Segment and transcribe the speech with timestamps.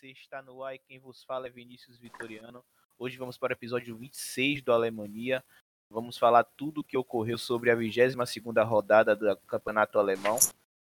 [0.00, 2.64] FC está no ar e quem vos fala é Vinícius Vitoriano.
[2.98, 5.44] Hoje vamos para o episódio 26 do Alemanha.
[5.90, 10.38] Vamos falar tudo o que ocorreu sobre a 22ª rodada do Campeonato Alemão,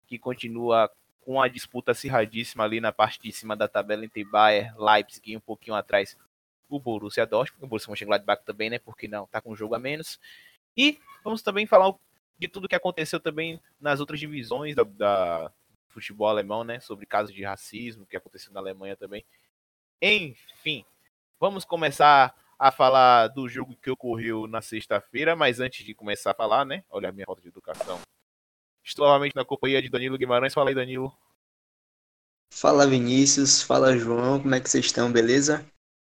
[0.07, 0.89] que continua
[1.21, 5.37] com a disputa acirradíssima ali na parte de cima da tabela entre Bayern, Leipzig e
[5.37, 6.17] um pouquinho atrás
[6.67, 9.79] o Borussia Dortmund, o Borussia Mönchengladbach também, né, porque não, tá com um jogo a
[9.79, 10.19] menos.
[10.75, 11.93] E vamos também falar
[12.39, 15.51] de tudo que aconteceu também nas outras divisões da, da
[15.95, 16.79] futebol alemão, né?
[16.79, 19.25] Sobre casos de racismo que aconteceu na Alemanha também.
[20.01, 20.85] Enfim,
[21.39, 26.35] vamos começar a falar do jogo que ocorreu na sexta-feira, mas antes de começar a
[26.35, 26.83] falar, né?
[26.89, 27.99] Olha a minha falta de educação.
[28.83, 30.53] Estou novamente na companhia de Danilo Guimarães.
[30.53, 31.15] Fala aí, Danilo.
[32.53, 33.61] Fala, Vinícius.
[33.61, 34.41] Fala, João.
[34.41, 35.11] Como é que vocês estão?
[35.11, 35.65] Beleza?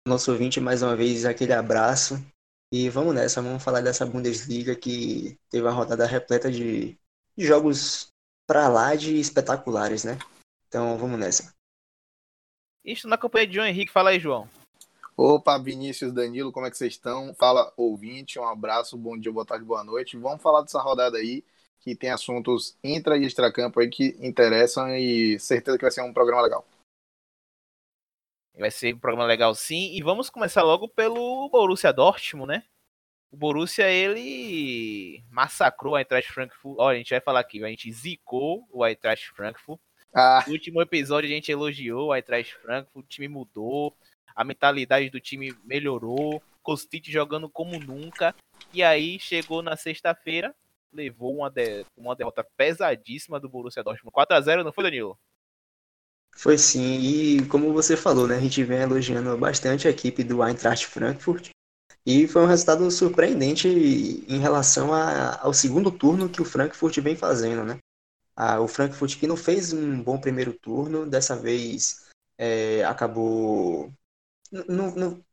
[0.08, 2.16] Nosso ouvinte, mais uma vez, aquele abraço.
[2.72, 6.98] E vamos nessa, vamos falar dessa Bundesliga que teve uma rodada repleta de
[7.38, 8.14] jogos
[8.48, 10.17] para lá de espetaculares, né?
[10.67, 11.53] Então vamos nessa.
[12.84, 13.92] Isso na companhia de João Henrique.
[13.92, 14.50] Fala aí, João.
[15.16, 17.34] Opa, Vinícius, Danilo, como é que vocês estão?
[17.34, 20.16] Fala, ouvinte, um abraço, bom dia, boa tarde, boa noite.
[20.16, 21.44] Vamos falar dessa rodada aí,
[21.80, 26.14] que tem assuntos intra e extracampo aí que interessam e certeza que vai ser um
[26.14, 26.66] programa legal.
[28.58, 29.95] Vai ser um programa legal sim.
[29.95, 32.64] E vamos começar logo pelo Borussia Dortmund, né?
[33.30, 36.78] O Borussia, ele massacrou o Eintracht Frankfurt.
[36.80, 39.80] Olha, a gente vai falar aqui, a gente zicou o Eintracht Frankfurt.
[40.14, 40.44] Ah.
[40.47, 43.94] No último episódio a gente elogiou o Eintracht Frankfurt, o time mudou,
[44.36, 48.33] a mentalidade do time melhorou, Kostic jogando como nunca.
[48.73, 50.55] E aí chegou na sexta-feira,
[50.92, 51.86] levou uma, de...
[51.95, 54.11] uma derrota pesadíssima do Borussia Dortmund.
[54.11, 55.17] 4 a 0 não foi, Danilo?
[56.36, 60.44] Foi sim, e como você falou, né, a gente vem elogiando bastante a equipe do
[60.44, 61.49] Eintracht Frankfurt,
[62.05, 67.15] e foi um resultado surpreendente em relação a, ao segundo turno que o Frankfurt vem
[67.15, 67.80] fazendo, né?
[68.36, 72.05] Ah, o Frankfurt que não fez um bom primeiro turno, dessa vez
[72.37, 73.92] é, acabou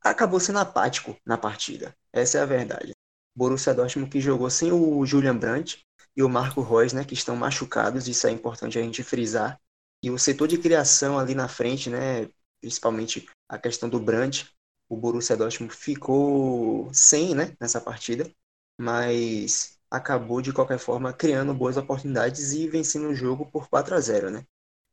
[0.02, 1.94] acabou sendo apático na partida.
[2.12, 2.92] Essa é a verdade.
[3.36, 5.84] Borussia Dortmund que jogou sem o Julian Brandt
[6.16, 9.60] e o Marco Reus, né, que estão machucados, isso é importante a gente frisar.
[10.02, 12.28] E o setor de criação ali na frente, né,
[12.60, 14.53] principalmente a questão do Brandt,
[14.88, 18.30] o Borussia Dortmund ficou sem né, nessa partida,
[18.78, 24.00] mas acabou de qualquer forma criando boas oportunidades e vencendo o jogo por 4 a
[24.00, 24.44] 0 né?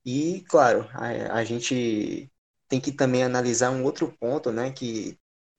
[0.06, 2.32] E claro, a, a gente
[2.68, 5.18] tem que também analisar um outro ponto, né, que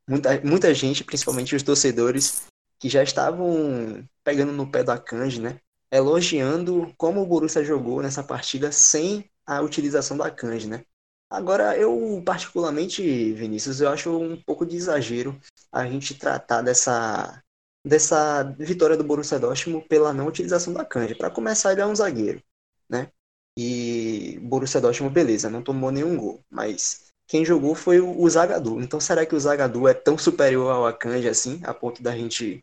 [0.08, 2.46] muita, muita gente, principalmente os torcedores,
[2.78, 5.60] que já estavam pegando no pé da Kanji, né,
[5.90, 10.84] elogiando como o Borussia jogou nessa partida sem a utilização da Kanji, né?
[11.32, 15.34] Agora, eu particularmente, Vinícius, eu acho um pouco de exagero
[15.72, 17.42] a gente tratar dessa,
[17.82, 21.14] dessa vitória do Borussia Dortmund pela não utilização da Kanji.
[21.14, 22.42] Para começar, ele é um zagueiro,
[22.86, 23.10] né?
[23.58, 28.78] E Borussia Dortmund, beleza, não tomou nenhum gol, mas quem jogou foi o, Zagadou.
[28.82, 32.62] Então, será que o Zagadou é tão superior ao Akanji assim, a ponto da gente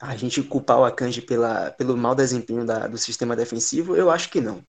[0.00, 3.94] a gente culpar o Akanji pela, pelo mau desempenho da, do sistema defensivo?
[3.94, 4.64] Eu acho que não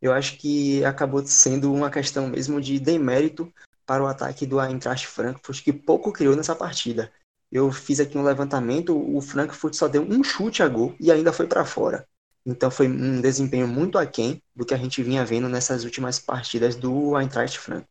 [0.00, 3.52] eu acho que acabou sendo uma questão mesmo de demérito
[3.84, 7.12] para o ataque do Eintracht Frankfurt, que pouco criou nessa partida.
[7.50, 11.32] Eu fiz aqui um levantamento, o Frankfurt só deu um chute a gol e ainda
[11.32, 12.06] foi para fora.
[12.44, 16.76] Então foi um desempenho muito aquém do que a gente vinha vendo nessas últimas partidas
[16.76, 17.88] do Eintracht Frankfurt.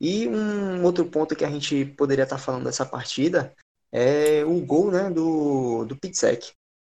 [0.00, 3.54] E um outro ponto que a gente poderia estar falando dessa partida
[3.90, 6.52] é o gol né, do, do Pitzek.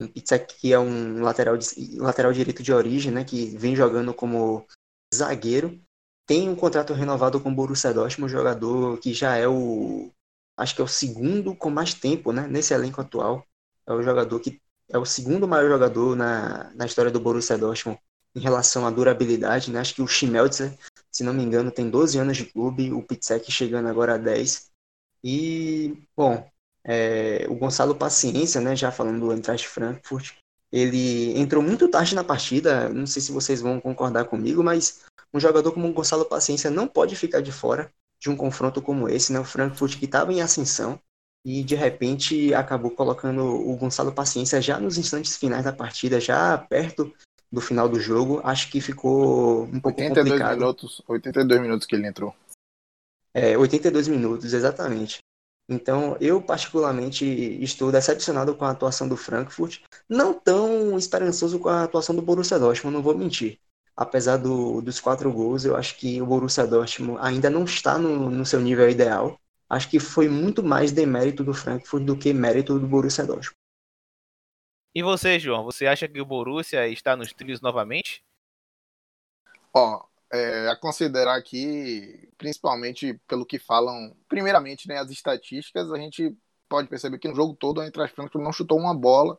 [0.07, 4.65] Pitzek que é um lateral, de, lateral direito de origem, né, que vem jogando como
[5.13, 5.79] zagueiro.
[6.25, 10.11] Tem um contrato renovado com o Borussia Dortmund, um jogador que já é o
[10.57, 13.45] acho que é o segundo com mais tempo, né, nesse elenco atual.
[13.87, 17.99] É o jogador que é o segundo maior jogador na, na história do Borussia Dortmund
[18.35, 19.79] em relação à durabilidade, né?
[19.79, 20.77] Acho que o Schmelzer,
[21.11, 24.71] se não me engano, tem 12 anos de clube, o Pitzek chegando agora a 10.
[25.23, 26.49] E, bom,
[26.83, 30.33] é, o Gonçalo Paciência, né, já falando do Eintracht Frankfurt,
[30.71, 35.39] ele entrou muito tarde na partida, não sei se vocês vão concordar comigo, mas um
[35.39, 39.33] jogador como o Gonçalo Paciência não pode ficar de fora de um confronto como esse,
[39.33, 39.39] né?
[39.39, 40.99] O Frankfurt que estava em ascensão
[41.43, 46.57] e de repente acabou colocando o Gonçalo Paciência já nos instantes finais da partida, já
[46.57, 47.11] perto
[47.51, 48.39] do final do jogo.
[48.43, 50.59] Acho que ficou um pouco 82 complicado.
[50.59, 52.35] Minutos, 82 minutos que ele entrou.
[53.33, 55.19] É, 82 minutos, exatamente.
[55.69, 57.25] Então, eu particularmente
[57.63, 59.79] estou decepcionado com a atuação do Frankfurt,
[60.09, 63.59] não tão esperançoso com a atuação do Borussia Dortmund, não vou mentir.
[63.95, 68.29] Apesar do, dos quatro gols, eu acho que o Borussia Dortmund ainda não está no,
[68.29, 69.39] no seu nível ideal.
[69.69, 73.55] Acho que foi muito mais demérito do Frankfurt do que mérito do Borussia Dortmund.
[74.93, 78.21] E você, João, você acha que o Borussia está nos trilhos novamente?
[79.73, 86.35] Ó, é, a considerar aqui, principalmente pelo que falam, primeiramente, né, as estatísticas, a gente
[86.69, 89.37] pode perceber que no jogo todo a Eintracht Frankfurt não chutou uma bola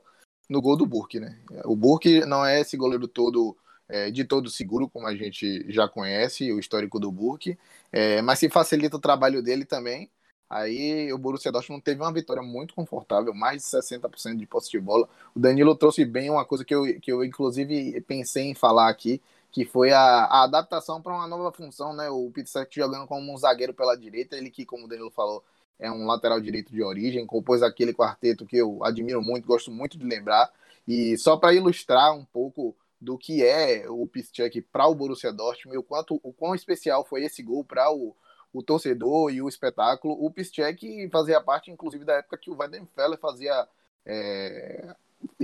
[0.50, 1.40] no gol do Burke, né?
[1.64, 3.56] O Burke não é esse goleiro todo
[3.88, 7.58] é, de todo seguro, como a gente já conhece, o histórico do Burke,
[7.90, 10.10] é, mas se facilita o trabalho dele também.
[10.48, 14.78] Aí o Borussia Dortmund teve uma vitória muito confortável, mais de 60% de posse de
[14.78, 15.08] bola.
[15.34, 19.22] O Danilo trouxe bem uma coisa que eu, que eu inclusive pensei em falar aqui,
[19.52, 22.08] que foi a, a adaptação para uma nova função, né?
[22.08, 25.44] O Peter jogando como um zagueiro pela direita, ele que, como o Danilo falou,
[25.78, 29.98] é um lateral direito de origem, compôs aquele quarteto que eu admiro muito, gosto muito
[29.98, 30.50] de lembrar.
[30.88, 35.76] E só para ilustrar um pouco do que é o Piszczek para o Borussia Dortmund
[35.76, 38.16] o quanto o quão especial foi esse gol para o
[38.52, 40.14] o torcedor e o espetáculo.
[40.22, 43.66] O Piszczek fazia parte, inclusive, da época que o Weidenfeller fazia
[44.04, 44.94] é,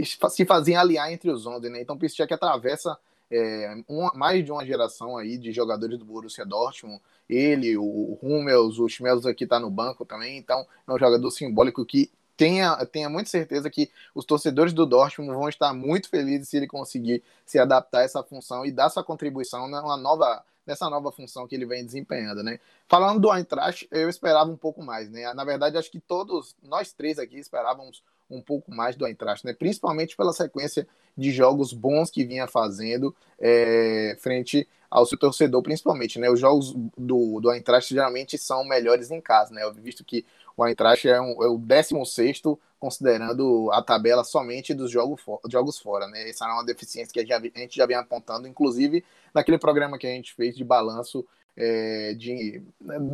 [0.04, 1.80] se fazia aliar entre os 11, né?
[1.80, 2.98] Então o Piszczek atravessa
[3.30, 7.00] é, uma, mais de uma geração aí de jogadores do Borussia Dortmund.
[7.28, 11.84] Ele, o Hummels, o Schmelz aqui tá no banco também, então é um jogador simbólico
[11.84, 16.56] que tenha, tenha muita certeza que os torcedores do Dortmund vão estar muito felizes se
[16.56, 21.10] ele conseguir se adaptar a essa função e dar sua contribuição numa nova nessa nova
[21.10, 22.60] função que ele vem desempenhando, né?
[22.86, 25.32] Falando do Eintracht, eu esperava um pouco mais, né?
[25.32, 29.52] Na verdade, acho que todos nós três aqui esperávamos um pouco mais do Eintracht, né?
[29.52, 30.86] Principalmente pela sequência
[31.16, 36.30] de jogos bons que vinha fazendo é, frente ao seu torcedor, principalmente, né?
[36.30, 39.62] Os jogos do, do Eintracht geralmente são melhores em casa, né?
[39.76, 40.24] Visto que
[40.56, 42.42] o Eintracht é, um, é o 16
[42.78, 45.20] considerando a tabela somente dos jogos,
[45.50, 46.28] jogos fora, né?
[46.28, 49.04] Essa é uma deficiência que a gente já vem apontando, inclusive
[49.34, 51.26] naquele programa que a gente fez de balanço
[51.56, 52.62] é, de,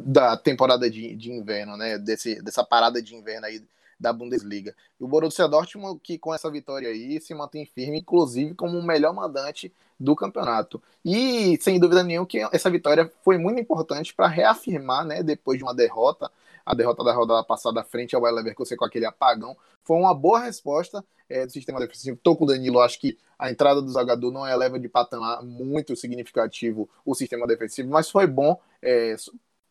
[0.04, 1.98] da temporada de, de inverno, né?
[1.98, 3.62] Desse, dessa parada de inverno aí
[3.98, 4.74] da Bundesliga.
[5.00, 8.82] E o Borussia Dortmund, que com essa vitória aí se mantém firme, inclusive como o
[8.82, 10.82] melhor mandante do campeonato.
[11.04, 15.64] E sem dúvida nenhuma que essa vitória foi muito importante para reafirmar, né, depois de
[15.64, 16.30] uma derrota,
[16.64, 20.40] a derrota da rodada passada frente ao Bayer Leverkusen com aquele apagão, foi uma boa
[20.40, 22.16] resposta é, do sistema defensivo.
[22.16, 25.94] Estou com o Danilo, acho que a entrada do Zagadou não eleva de patamar muito
[25.94, 29.14] significativo o sistema defensivo, mas foi bom é,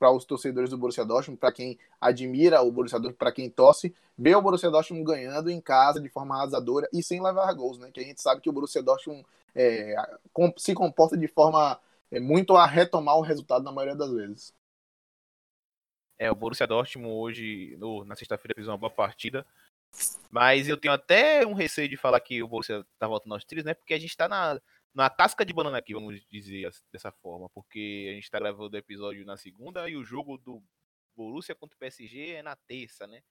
[0.04, 3.96] para os torcedores do Borussia Dortmund, para quem admira o Borussia Dortmund, para quem torce,
[4.18, 7.90] ver o Borussia Dortmund ganhando em casa de forma arrasadora e sem levar gols, né?
[7.90, 9.96] Que a gente sabe que o Borussia Dortmund é,
[10.58, 11.80] se comporta de forma
[12.12, 14.54] é, muito a retomar o resultado na maioria das vezes.
[16.20, 19.46] É, o Borussia Dortmund hoje, no, na sexta-feira, fez uma boa partida.
[20.30, 23.64] Mas eu tenho até um receio de falar que o Borussia tá voltando aos trilhos,
[23.64, 23.74] né?
[23.74, 24.60] Porque a gente tá na,
[24.94, 27.50] na casca de banana aqui, vamos dizer dessa forma.
[27.50, 30.64] Porque a gente tá gravando o episódio na segunda e o jogo do
[31.16, 33.22] Borussia contra o PSG é na terça, né?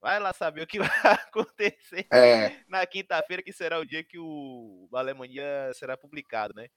[0.00, 2.62] Vai lá saber o que vai acontecer é.
[2.68, 6.68] na quinta-feira, que será o dia que o Alemanha será publicado, né?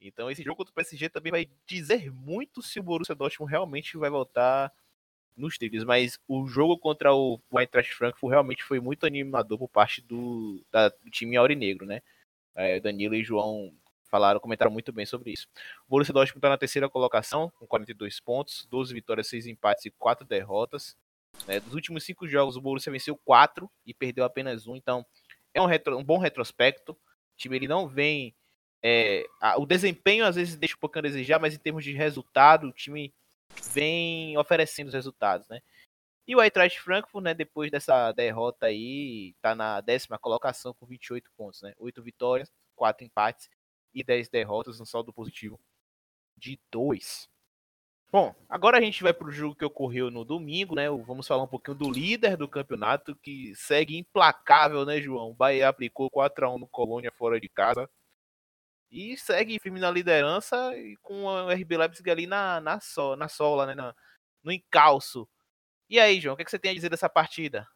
[0.00, 3.96] Então esse jogo contra o PSG também vai dizer muito se o Borussia Dortmund realmente
[3.96, 4.72] vai voltar
[5.36, 10.00] nos trilhos, mas o jogo contra o Eintracht Frankfurt realmente foi muito animador por parte
[10.00, 12.02] do, da, do time aurinegro, né?
[12.56, 13.72] É, Danilo e João
[14.10, 15.46] falaram, comentaram muito bem sobre isso.
[15.86, 19.90] O Borussia Dortmund está na terceira colocação, com 42 pontos, 12 vitórias, 6 empates e
[19.90, 20.96] 4 derrotas.
[21.46, 21.60] Né?
[21.60, 25.04] Dos últimos 5 jogos, o Borussia venceu 4 e perdeu apenas um, então
[25.52, 26.92] é um, retro, um bom retrospecto.
[26.92, 28.34] O time ele não vem
[28.82, 31.92] é, a, o desempenho às vezes deixa um pouquinho a desejar, mas em termos de
[31.92, 33.12] resultado, o time
[33.72, 35.60] vem oferecendo os resultados, né?
[36.26, 41.30] E o Eintracht Frankfurt, né, depois dessa derrota aí, tá na décima colocação com 28
[41.36, 41.72] pontos, né?
[41.78, 43.48] 8 vitórias, 4 empates
[43.94, 45.60] e 10 derrotas, um saldo positivo
[46.36, 47.28] de 2.
[48.10, 50.88] Bom, agora a gente vai para o jogo que ocorreu no domingo, né?
[50.88, 55.30] Vamos falar um pouquinho do líder do campeonato, que segue implacável, né, João?
[55.30, 57.88] O Bahia aplicou 4 a 1 no Colônia fora de casa.
[58.90, 63.28] E segue firme na liderança e com o RB Leipzig ali na, na, so, na
[63.28, 63.74] sola, né?
[63.74, 63.94] Na,
[64.42, 65.28] no encalço.
[65.88, 67.66] E aí, João, o que, é que você tem a dizer dessa partida?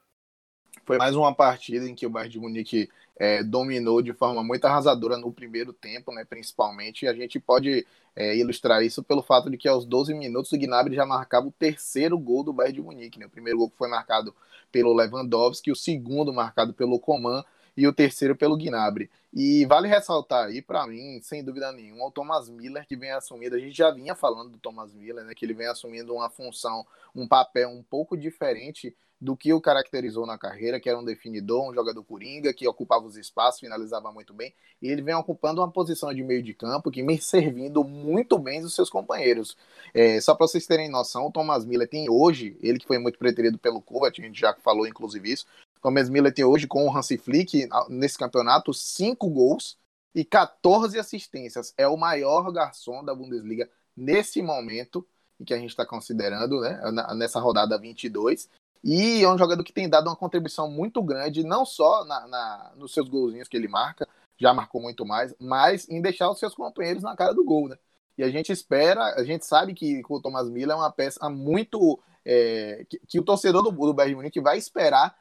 [0.84, 4.64] Foi mais uma partida em que o Bayern de Munique é, dominou de forma muito
[4.64, 7.04] arrasadora no primeiro tempo, né, principalmente.
[7.04, 7.86] E a gente pode
[8.16, 11.52] é, ilustrar isso pelo fato de que aos 12 minutos o Gnabry já marcava o
[11.52, 13.18] terceiro gol do Bayern de Munique.
[13.18, 13.26] Né?
[13.26, 14.34] O primeiro gol foi marcado
[14.72, 17.44] pelo Lewandowski, o segundo marcado pelo Coman
[17.76, 19.10] e o terceiro pelo Gnabry.
[19.32, 23.54] E vale ressaltar aí, para mim, sem dúvida nenhuma, o Thomas Miller que vem assumindo,
[23.54, 26.84] a gente já vinha falando do Thomas Miller, né, que ele vem assumindo uma função,
[27.14, 31.68] um papel um pouco diferente do que o caracterizou na carreira, que era um definidor,
[31.68, 35.70] um jogador coringa, que ocupava os espaços, finalizava muito bem, e ele vem ocupando uma
[35.70, 39.56] posição de meio de campo que vem servindo muito bem os seus companheiros.
[39.92, 43.18] É, só para vocês terem noção, o Thomas Miller tem hoje, ele que foi muito
[43.18, 45.46] preterido pelo Kovac, a gente já falou inclusive isso,
[45.80, 49.78] Thomas Miller tem hoje com o Hansi Flick nesse campeonato cinco gols
[50.14, 51.72] e 14 assistências.
[51.76, 55.06] É o maior garçom da Bundesliga nesse momento
[55.40, 56.80] em que a gente está considerando, né,
[57.16, 58.49] nessa rodada 22.
[58.82, 62.72] E é um jogador que tem dado uma contribuição muito grande, não só na, na,
[62.76, 64.08] nos seus golzinhos que ele marca,
[64.38, 67.76] já marcou muito mais, mas em deixar os seus companheiros na cara do gol, né?
[68.16, 71.99] E a gente espera, a gente sabe que o Thomas Miller é uma peça muito.
[72.25, 75.16] É, que, que, o torcedor do, do Bayern Munique vai esperar,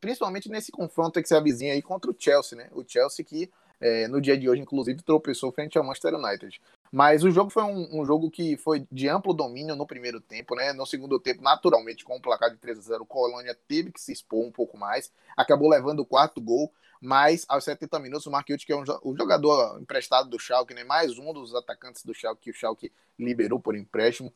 [0.00, 2.68] principalmente nesse confronto que se avizinha aí contra o Chelsea, né?
[2.72, 3.50] O Chelsea que
[3.82, 6.60] é, no dia de hoje, inclusive, tropeçou frente ao Manchester United.
[6.92, 10.54] Mas o jogo foi um, um, jogo que foi de amplo domínio no primeiro tempo,
[10.54, 10.72] né?
[10.72, 14.00] No segundo tempo, naturalmente, com o placar de 3 a 0 o Colônia teve que
[14.00, 18.30] se expor um pouco mais, acabou levando o quarto gol, mas aos 70 minutos o
[18.30, 20.84] Marquinhos, que é um, um jogador emprestado do Schalke, né?
[20.84, 24.32] mais um dos atacantes do Schalke que o Schalke liberou por empréstimo,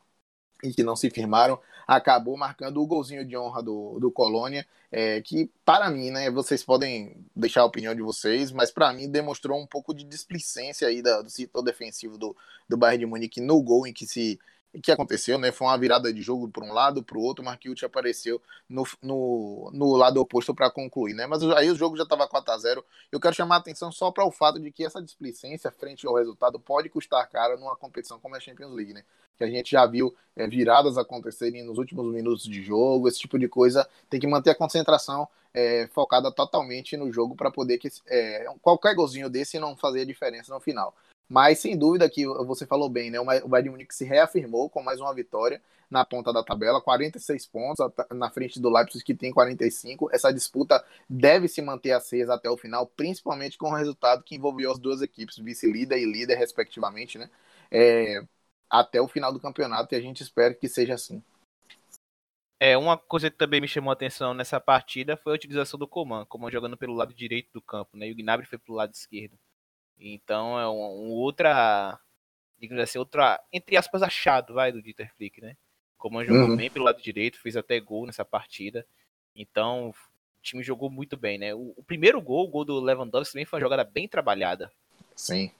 [0.63, 5.21] e que não se firmaram, acabou marcando o golzinho de honra do, do Colônia, é,
[5.21, 9.61] que para mim, né, vocês podem deixar a opinião de vocês, mas para mim demonstrou
[9.61, 12.37] um pouco de displicência aí da, do setor defensivo do,
[12.69, 14.39] do Bayern de Munique no gol em que se
[14.81, 15.53] que aconteceu, né?
[15.53, 17.45] Foi uma virada de jogo para um lado, para o outro.
[17.45, 21.27] Marquinhos apareceu no, no, no lado oposto para concluir, né?
[21.27, 24.11] Mas aí o jogo já estava 4 a 0 Eu quero chamar a atenção só
[24.11, 28.19] para o fato de que essa displicência frente ao resultado pode custar cara numa competição
[28.19, 29.03] como a Champions League, né?
[29.37, 33.39] Que a gente já viu é, viradas acontecerem nos últimos minutos de jogo, esse tipo
[33.39, 33.89] de coisa.
[34.09, 38.95] Tem que manter a concentração é, focada totalmente no jogo para poder que é, qualquer
[38.95, 40.95] golzinho desse não fazer diferença no final.
[41.29, 43.19] Mas sem dúvida que você falou bem, né?
[43.21, 47.77] O Bayern Munique se reafirmou com mais uma vitória na ponta da tabela, 46 pontos
[48.11, 50.09] na frente do Leipzig que tem 45.
[50.13, 54.71] Essa disputa deve se manter acesa até o final, principalmente com o resultado que envolveu
[54.71, 57.31] as duas equipes, vice-líder e líder respectivamente, né?
[57.71, 58.23] É,
[58.71, 61.23] até o final do campeonato e a gente espera que seja assim.
[62.59, 65.87] É, uma coisa que também me chamou a atenção nessa partida foi a utilização do
[65.87, 68.09] Coman, Coman jogando pelo lado direito do campo, né?
[68.09, 69.39] E o Gnabry foi pelo lado esquerdo.
[69.99, 71.99] Então é um, um outra,
[72.59, 75.57] digamos assim, outra, entre aspas, achado, vai, do Dieter Flick, né?
[75.97, 76.57] Como jogou uhum.
[76.57, 78.87] bem pelo lado direito, fez até gol nessa partida.
[79.35, 79.95] Então, o
[80.43, 81.55] time jogou muito bem, né?
[81.55, 84.71] O, o primeiro gol, o gol do Lewandowski, também foi uma jogada bem trabalhada.
[85.15, 85.51] Sim.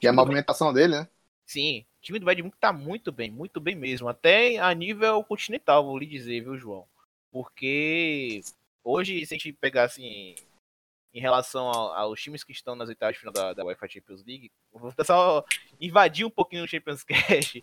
[0.00, 1.08] e a movimentação dele, né?
[1.44, 4.08] Sim, o time do Bayern Munique tá muito bem, muito bem mesmo.
[4.08, 6.86] Até a nível continental, vou lhe dizer, viu, João?
[7.30, 8.40] Porque
[8.84, 10.34] hoje, se a gente pegar assim,
[11.12, 14.24] em relação ao, aos times que estão nas oitavas de final da, da UEFA Champions
[14.24, 15.44] League, vou só
[15.80, 17.60] invadir um pouquinho o Champions Cash.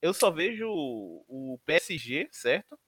[0.00, 2.78] Eu só vejo o PSG, certo?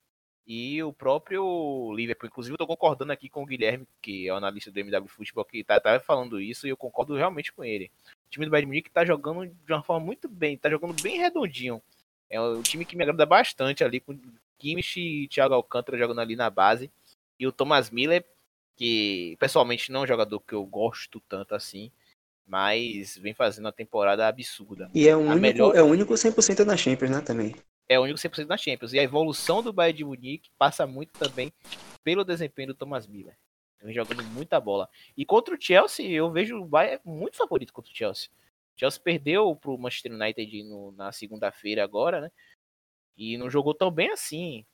[0.46, 2.26] E o próprio Liverpool.
[2.26, 5.62] Inclusive, tô concordando aqui com o Guilherme, que é o analista do MW Futebol, que
[5.62, 7.90] tá, tá falando isso, e eu concordo realmente com ele.
[8.26, 11.18] O time do Bayern Munique tá jogando de uma forma muito bem, tá jogando bem
[11.18, 11.82] redondinho.
[12.30, 14.18] É um time que me agrada bastante ali, com
[14.58, 16.90] Kimmich e Thiago Alcântara jogando ali na base.
[17.38, 18.24] E o Thomas Miller
[18.78, 21.90] que pessoalmente não é um jogador que eu gosto tanto assim,
[22.46, 24.88] mas vem fazendo uma temporada absurda.
[24.94, 25.76] E é o único, melhor...
[25.76, 27.56] é o único 100% na Champions, né, também.
[27.88, 28.92] É o único 100% na Champions.
[28.92, 31.52] E a evolução do Bayern de Munique passa muito também
[32.04, 33.36] pelo desempenho do Thomas Miller.
[33.82, 34.88] Vem jogando muita bola.
[35.16, 38.28] E contra o Chelsea, eu vejo o Bayern muito favorito contra o Chelsea.
[38.76, 42.30] O Chelsea perdeu pro Manchester United no, na segunda-feira agora, né?
[43.16, 44.64] E não jogou tão bem assim.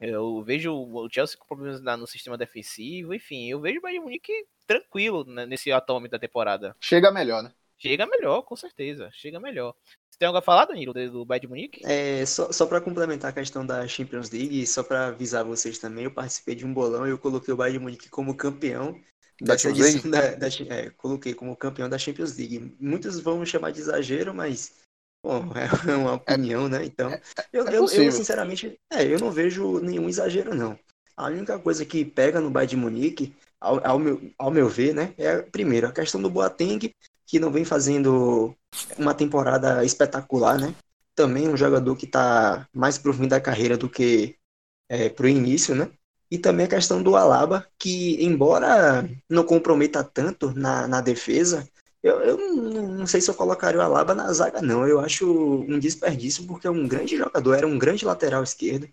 [0.00, 4.32] Eu vejo o Chelsea com problemas no sistema defensivo, enfim, eu vejo o Bayern Munique
[4.66, 6.76] tranquilo né, nesse atual momento da temporada.
[6.80, 7.52] Chega melhor, né?
[7.78, 9.10] Chega melhor, com certeza.
[9.12, 9.74] Chega melhor.
[10.10, 11.80] Você tem algo a falar, Danilo, do Bayern Munique?
[11.84, 16.04] É, só, só para complementar a questão da Champions League, só para avisar vocês também,
[16.04, 18.98] eu participei de um bolão e eu coloquei o Bayern Munique como campeão
[19.40, 22.74] da dessa edição da, da, é, coloquei como campeão da Champions League.
[22.80, 24.85] Muitos vão chamar de exagero, mas
[25.26, 25.66] Bom, é
[25.96, 26.84] uma opinião, né?
[26.84, 27.20] Então, é,
[27.52, 30.78] eu, é eu, eu, sinceramente, é, eu não vejo nenhum exagero, não.
[31.16, 34.94] A única coisa que pega no Bayern de Munique, ao, ao, meu, ao meu ver,
[34.94, 36.94] né, é primeiro a questão do Boateng,
[37.26, 38.54] que não vem fazendo
[38.96, 40.72] uma temporada espetacular, né?
[41.12, 44.36] Também um jogador que está mais pro fim da carreira do que
[44.88, 45.90] é, pro início, né?
[46.30, 51.68] E também a questão do Alaba, que embora não comprometa tanto na, na defesa,
[52.06, 54.86] eu, eu não, não, sei se eu colocaria o Alaba na zaga, não.
[54.86, 58.88] Eu acho um desperdício, porque é um grande jogador, era um grande lateral esquerdo.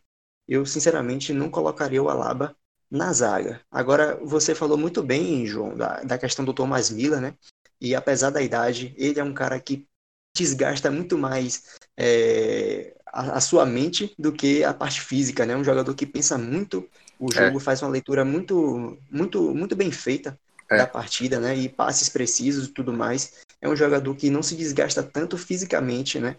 [0.47, 2.55] Eu, sinceramente, não colocaria o Alaba
[2.89, 3.61] na zaga.
[3.71, 7.35] Agora, você falou muito bem, João, da, da questão do Thomas Miller, né?
[7.79, 9.87] E apesar da idade, ele é um cara que
[10.35, 15.55] desgasta muito mais é, a, a, sua mente do que a parte física, né?
[15.55, 16.89] Um jogador que pensa muito
[17.19, 17.35] o é.
[17.35, 17.61] jogo, é.
[17.61, 20.37] faz uma leitura muito, muito, muito bem feita
[20.69, 20.77] é.
[20.77, 21.55] da partida, né?
[21.55, 23.41] E passes precisos e tudo mais.
[23.61, 26.35] É um jogador que não se desgasta tanto fisicamente, né?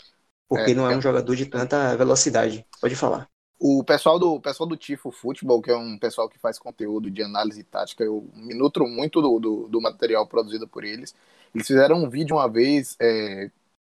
[0.48, 2.66] Porque é, não é, um jogador de tanta velocidade.
[2.80, 3.28] Pode falar.
[3.58, 7.22] O pessoal do pessoal do Tifo Futebol, que é um pessoal que faz conteúdo de
[7.22, 11.14] análise tática, eu me nutro muito do, do, do material produzido por eles.
[11.54, 13.50] Eles fizeram um vídeo uma vez é,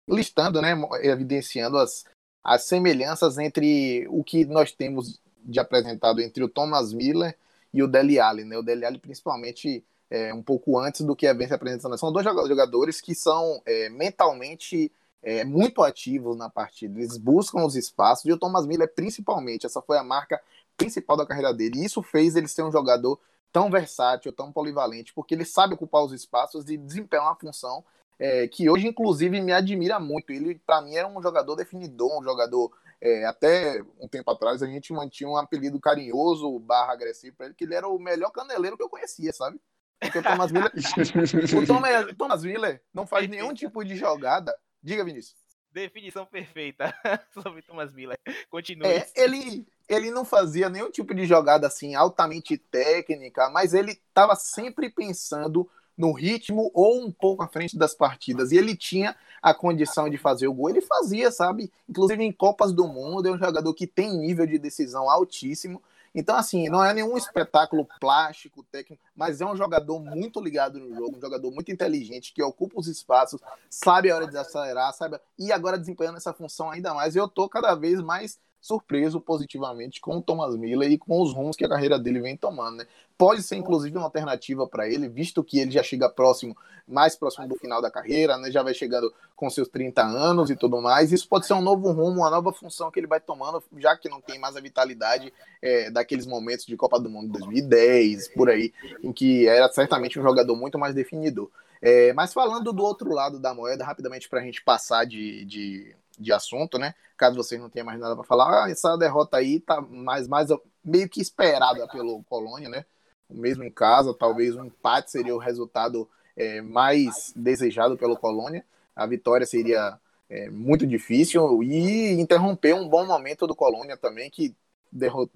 [0.09, 2.04] listando, né, evidenciando as,
[2.45, 7.37] as semelhanças entre o que nós temos de apresentado entre o Thomas Miller
[7.73, 8.56] e o Dele Alli, né?
[8.56, 11.98] O Dele Alli principalmente é, um pouco antes do que a vem se apresentando.
[11.98, 16.98] São dois jogadores que são é, mentalmente é, muito ativos na partida.
[16.98, 19.66] Eles buscam os espaços e o Thomas Miller principalmente.
[19.66, 20.40] Essa foi a marca
[20.76, 21.80] principal da carreira dele.
[21.80, 23.18] E isso fez ele ser um jogador
[23.52, 27.84] tão versátil, tão polivalente, porque ele sabe ocupar os espaços e desempenhar uma função
[28.18, 30.30] é, que hoje, inclusive, me admira muito.
[30.30, 32.70] Ele, para mim, era um jogador definidor, um jogador.
[33.00, 37.54] É, até um tempo atrás a gente mantinha um apelido carinhoso barra agressivo para ele,
[37.54, 39.60] que ele era o melhor caneleiro que eu conhecia, sabe?
[40.00, 40.72] Porque o Thomas Miller.
[41.62, 44.56] o Thomas, Thomas Miller não faz nenhum tipo de jogada.
[44.82, 45.36] Diga, Vinícius.
[45.72, 46.94] Definição perfeita
[47.34, 48.18] sobre Thomas Miller.
[48.48, 48.88] Continue.
[48.88, 54.34] É, ele, ele não fazia nenhum tipo de jogada assim altamente técnica, mas ele estava
[54.34, 58.52] sempre pensando no ritmo ou um pouco à frente das partidas.
[58.52, 61.72] E ele tinha a condição de fazer o gol, ele fazia, sabe?
[61.88, 65.82] Inclusive em Copas do Mundo, é um jogador que tem nível de decisão altíssimo.
[66.16, 70.94] Então, assim, não é nenhum espetáculo plástico, técnico, mas é um jogador muito ligado no
[70.94, 75.20] jogo, um jogador muito inteligente, que ocupa os espaços, sabe a hora de acelerar, sabe?
[75.38, 77.14] E agora desempenhando essa função ainda mais.
[77.14, 81.56] Eu tô cada vez mais surpreso positivamente com o Thomas Miller e com os rumos
[81.56, 82.86] que a carreira dele vem tomando, né?
[83.16, 87.48] Pode ser inclusive uma alternativa para ele, visto que ele já chega próximo, mais próximo
[87.48, 88.50] do final da carreira, né?
[88.50, 91.12] Já vai chegando com seus 30 anos e tudo mais.
[91.12, 94.08] Isso pode ser um novo rumo, uma nova função que ele vai tomando, já que
[94.08, 95.32] não tem mais a vitalidade
[95.62, 100.22] é, daqueles momentos de Copa do Mundo 2010, por aí, em que era certamente um
[100.22, 101.50] jogador muito mais definidor.
[101.81, 105.94] É, mas falando do outro lado da moeda, rapidamente para a gente passar de, de
[106.18, 106.94] de assunto, né?
[107.16, 110.48] Caso vocês não tenham mais nada para falar, ah, essa derrota aí tá mais, mais
[110.85, 112.85] meio que esperada pelo Colônia, né?
[113.29, 118.64] Mesmo em casa, talvez um empate seria o resultado é, mais desejado pelo Colônia.
[118.94, 119.98] A vitória seria
[120.29, 124.55] é, muito difícil e interromper um bom momento do Colônia também, que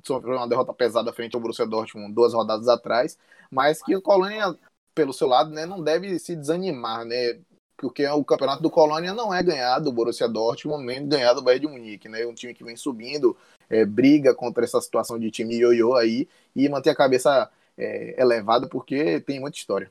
[0.05, 3.19] sofreu uma derrota pesada frente ao Borussia Dortmund duas rodadas atrás,
[3.51, 4.57] mas que o Colônia,
[4.95, 7.39] pelo seu lado, né, não deve se desanimar, né?
[7.81, 11.67] Porque o campeonato do Colônia não é ganhado do Borussia Dortmund, nem ganhado do Bayern
[11.67, 12.27] de Munique, né?
[12.27, 13.37] Um time que vem subindo,
[13.71, 18.69] é, briga contra essa situação de time ioiô aí e mantém a cabeça é, elevada
[18.69, 19.91] porque tem muita história.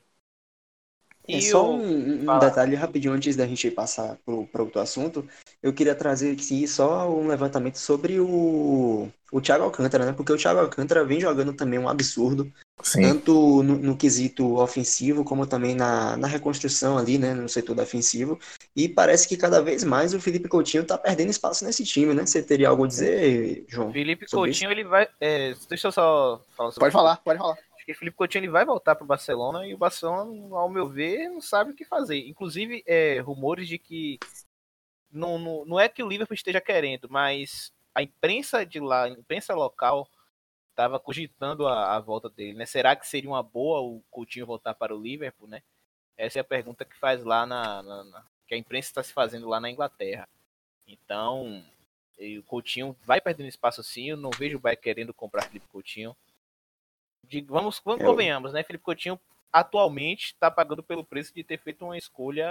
[1.28, 5.28] É só um, um detalhe rapidinho antes da gente passar para outro assunto.
[5.62, 10.12] Eu queria trazer aqui só um levantamento sobre o, o Thiago Alcântara, né?
[10.12, 12.50] Porque o Thiago Alcântara vem jogando também um absurdo.
[12.82, 13.02] Sim.
[13.02, 17.34] Tanto no, no, quesito ofensivo, como também na, na reconstrução ali, né?
[17.34, 18.38] No setor defensivo.
[18.74, 22.24] E parece que cada vez mais o Felipe Coutinho tá perdendo espaço nesse time, né?
[22.24, 23.92] Você teria algo a dizer, João?
[23.92, 24.80] Felipe Coutinho, isso?
[24.80, 25.08] ele vai.
[25.20, 27.58] É, deixa eu só falar sobre Pode falar, pode falar.
[27.76, 31.28] Porque Felipe Coutinho ele vai voltar para o Barcelona e o Barcelona, ao meu ver,
[31.28, 32.26] não sabe o que fazer.
[32.28, 34.18] Inclusive, é, rumores de que
[35.10, 39.08] não, não, não é que o Liverpool esteja querendo, mas a imprensa de lá, a
[39.08, 40.08] imprensa local,
[40.80, 42.64] estava cogitando a, a, volta dele, né?
[42.64, 45.62] Será que seria uma boa o Coutinho voltar para o Liverpool, né?
[46.16, 49.12] Essa é a pergunta que faz lá na, na, na que a imprensa está se
[49.12, 50.28] fazendo lá na Inglaterra.
[50.86, 51.62] Então,
[52.18, 54.10] o Coutinho vai perdendo espaço sim.
[54.10, 56.16] Eu não vejo o Bayern querendo comprar Felipe Coutinho
[57.26, 58.62] de, vamos, vamos é, convenhamos, né?
[58.64, 59.20] Felipe Coutinho
[59.52, 62.48] atualmente está pagando pelo preço de ter feito uma escolha.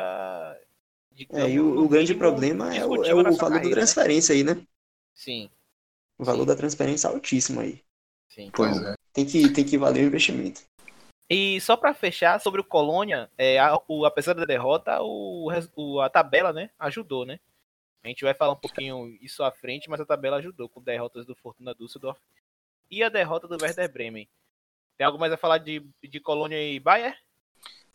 [1.12, 3.76] Digamos, é, e o, o grande problema é o, é o valor carreira, da né?
[3.76, 4.38] transferência né?
[4.38, 4.68] aí, né?
[5.14, 5.50] Sim.
[6.18, 6.48] O valor Sim.
[6.48, 7.84] da transferência é altíssimo aí.
[8.30, 8.50] Sim.
[8.54, 8.96] Pois então, é.
[9.12, 10.62] Tem que, tem que valer o investimento.
[11.30, 16.02] E só para fechar, sobre o Colônia, é, a, o, apesar da derrota, o, o,
[16.02, 17.40] a tabela né, ajudou, né?
[18.04, 21.26] A gente vai falar um pouquinho isso à frente, mas a tabela ajudou com derrotas
[21.26, 22.20] do Fortuna Düsseldorf
[22.90, 24.28] e a derrota do Werder Bremen.
[24.98, 27.16] Tem algo mais a falar de, de Colônia e Bayern?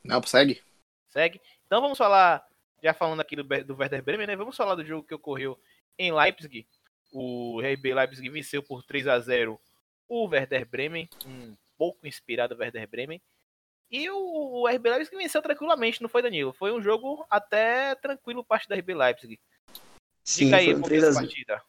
[0.02, 0.62] Não, segue.
[1.08, 1.40] Segue.
[1.66, 2.46] Então vamos falar,
[2.82, 4.36] já falando aqui do, do Werder Bremen, né?
[4.36, 5.58] Vamos falar do jogo que ocorreu
[5.98, 6.66] em Leipzig.
[7.10, 9.58] O RB Leipzig venceu por 3 a 0
[10.08, 13.20] o Werder Bremen, um pouco inspirado Werder Bremen.
[13.90, 16.52] E o, o RB Leipzig venceu tranquilamente, não foi, Danilo?
[16.52, 19.38] Foi um jogo até tranquilo parte da RB Leipzig.
[20.24, 21.26] Sim, Diga aí, foi um 3 a 0.
[21.26, 21.62] partida.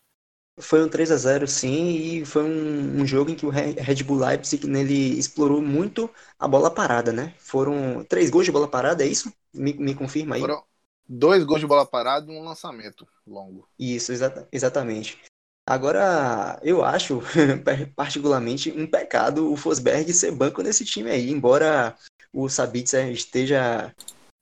[0.57, 4.03] Foi um 3 a 0 sim, e foi um, um, jogo em que o Red
[4.03, 7.35] Bull Leipzig nele explorou muito a bola parada, né?
[7.37, 9.33] Foram três gols de bola parada, é isso?
[9.53, 10.41] Me, me confirma aí.
[10.41, 10.63] Foram
[11.07, 13.67] dois gols de bola parada e um lançamento longo.
[13.77, 15.21] Isso, exa exatamente.
[15.67, 17.21] Agora, eu acho,
[17.95, 21.95] particularmente, um pecado o Fosberg ser banco nesse time aí, embora
[22.31, 23.91] o Sabitzer esteja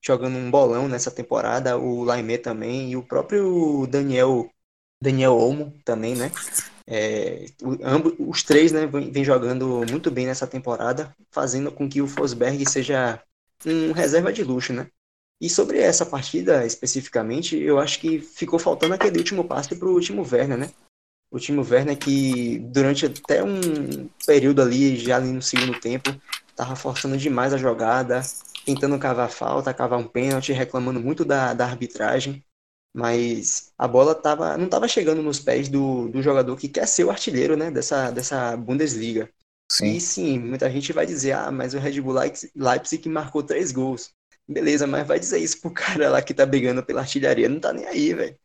[0.04, 4.50] jogando um bolão nessa temporada, o Laimé também, e o próprio Daniel
[5.02, 6.32] Daniel Olmo também, né?
[6.86, 7.46] É,
[7.82, 12.70] ambos, os três né, vêm jogando muito bem nessa temporada, fazendo com que o Fosberg
[12.70, 13.22] seja
[13.66, 14.88] um reserva de luxo, né?
[15.42, 19.94] E sobre essa partida especificamente, eu acho que ficou faltando aquele último passe para o
[19.94, 20.72] último Werner, né?
[21.34, 26.16] O Timo Werner que durante até um período ali, já ali no segundo tempo,
[26.48, 28.22] estava forçando demais a jogada,
[28.64, 32.46] tentando cavar falta, cavar um pênalti, reclamando muito da, da arbitragem.
[32.96, 37.04] Mas a bola tava, não estava chegando nos pés do, do jogador que quer ser
[37.04, 39.28] o artilheiro né, dessa, dessa Bundesliga.
[39.72, 39.96] Sim.
[39.96, 42.14] E sim, muita gente vai dizer, ah, mas o Red Bull
[42.56, 44.12] Leipzig marcou três gols.
[44.48, 47.50] Beleza, mas vai dizer isso pro cara lá que tá brigando pela artilharia.
[47.50, 48.38] Não tá nem aí, velho.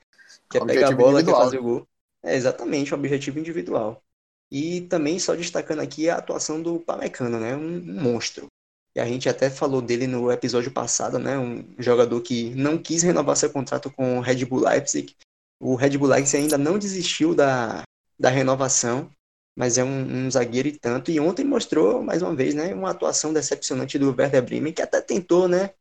[0.49, 1.89] Quer pegar a bola, quer fazer o gol.
[2.23, 4.03] É exatamente, o objetivo individual.
[4.51, 7.55] E também só destacando aqui a atuação do Pamecano, né?
[7.55, 8.47] Um, monstro.
[8.95, 11.39] E a gente até falou dele no episódio passado, né?
[11.39, 15.15] Um jogador que não quis renovar seu contrato com o Red Bull Leipzig.
[15.61, 17.83] O Red Bull Leipzig ainda não desistiu da,
[18.19, 19.11] da renovação,
[19.57, 21.11] mas é um, um, zagueiro e tanto.
[21.11, 22.75] E ontem mostrou, mais uma vez, né?
[22.75, 25.75] Uma atuação decepcionante do Werder Bremen, que até tentou, né?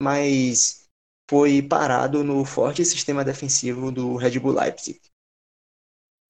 [0.00, 0.88] Mas
[1.28, 5.00] foi parado no forte sistema defensivo do Red Bull Leipzig.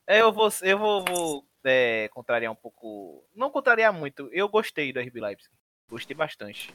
[0.07, 3.25] É, eu vou, eu vou, vou é, contrariar um pouco.
[3.35, 4.29] Não contrariar muito.
[4.33, 5.55] Eu gostei do RB Leipzig.
[5.89, 6.75] Gostei bastante.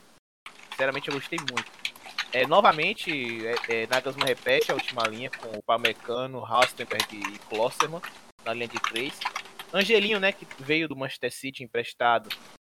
[0.71, 1.71] Sinceramente, eu gostei muito.
[2.31, 3.11] É, novamente,
[3.47, 8.01] é, é, repete a última linha com o Pamecano, Hastenberg e Klosterman
[8.45, 9.19] na linha de três.
[9.73, 12.29] Angelinho, né, que veio do Manchester City emprestado,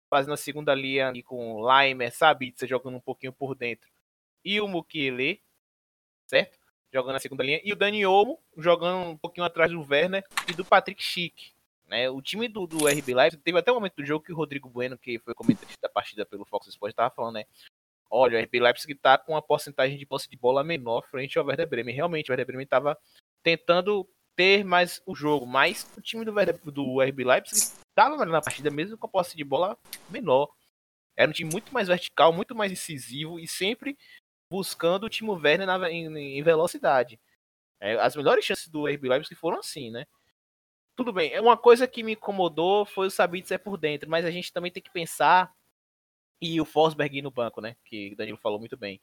[0.08, 3.88] fazendo a segunda linha ali com Laimer, Sabitzer jogando um pouquinho por dentro.
[4.44, 5.42] E o Mukiele,
[6.26, 6.58] certo?
[6.92, 7.60] Jogando a segunda linha.
[7.64, 11.52] E o Dani Olmo jogando um pouquinho atrás do Werner e do Patrick Schick.
[11.86, 12.10] Né?
[12.10, 14.68] O time do, do RB Leipzig teve até um momento do jogo que o Rodrigo
[14.68, 17.44] Bueno, que foi comentarista da partida pelo Fox Sports, estava falando, né?
[18.10, 21.44] Olha, o RB Leipzig está com uma porcentagem de posse de bola menor frente ao
[21.44, 21.94] Werder Bremen.
[21.94, 22.96] Realmente, o Werder Bremen estava
[23.42, 28.40] tentando ter mais o jogo, mas o time do, Werder, do RB Leipzig estava na
[28.40, 29.76] partida mesmo com a posse de bola
[30.10, 30.48] menor.
[31.16, 33.96] Era um time muito mais vertical, muito mais incisivo e sempre
[34.50, 37.18] buscando o time Werner na, em, em velocidade.
[37.80, 40.06] É, as melhores chances do RB Leipzig foram assim, né?
[40.96, 41.32] tudo bem.
[41.32, 44.72] É uma coisa que me incomodou foi o Sabitzer por dentro, mas a gente também
[44.72, 45.54] tem que pensar
[46.40, 47.76] e o Forsberg no banco, né?
[47.84, 49.00] Que o Danilo falou muito bem.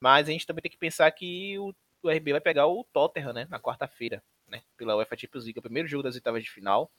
[0.00, 3.32] Mas a gente também tem que pensar que o, o RB vai pegar o Tottenham,
[3.32, 3.46] né?
[3.48, 4.62] Na quarta-feira, né?
[4.76, 6.90] Pela UEFA Champions League, o primeiro jogo das oitavas de final.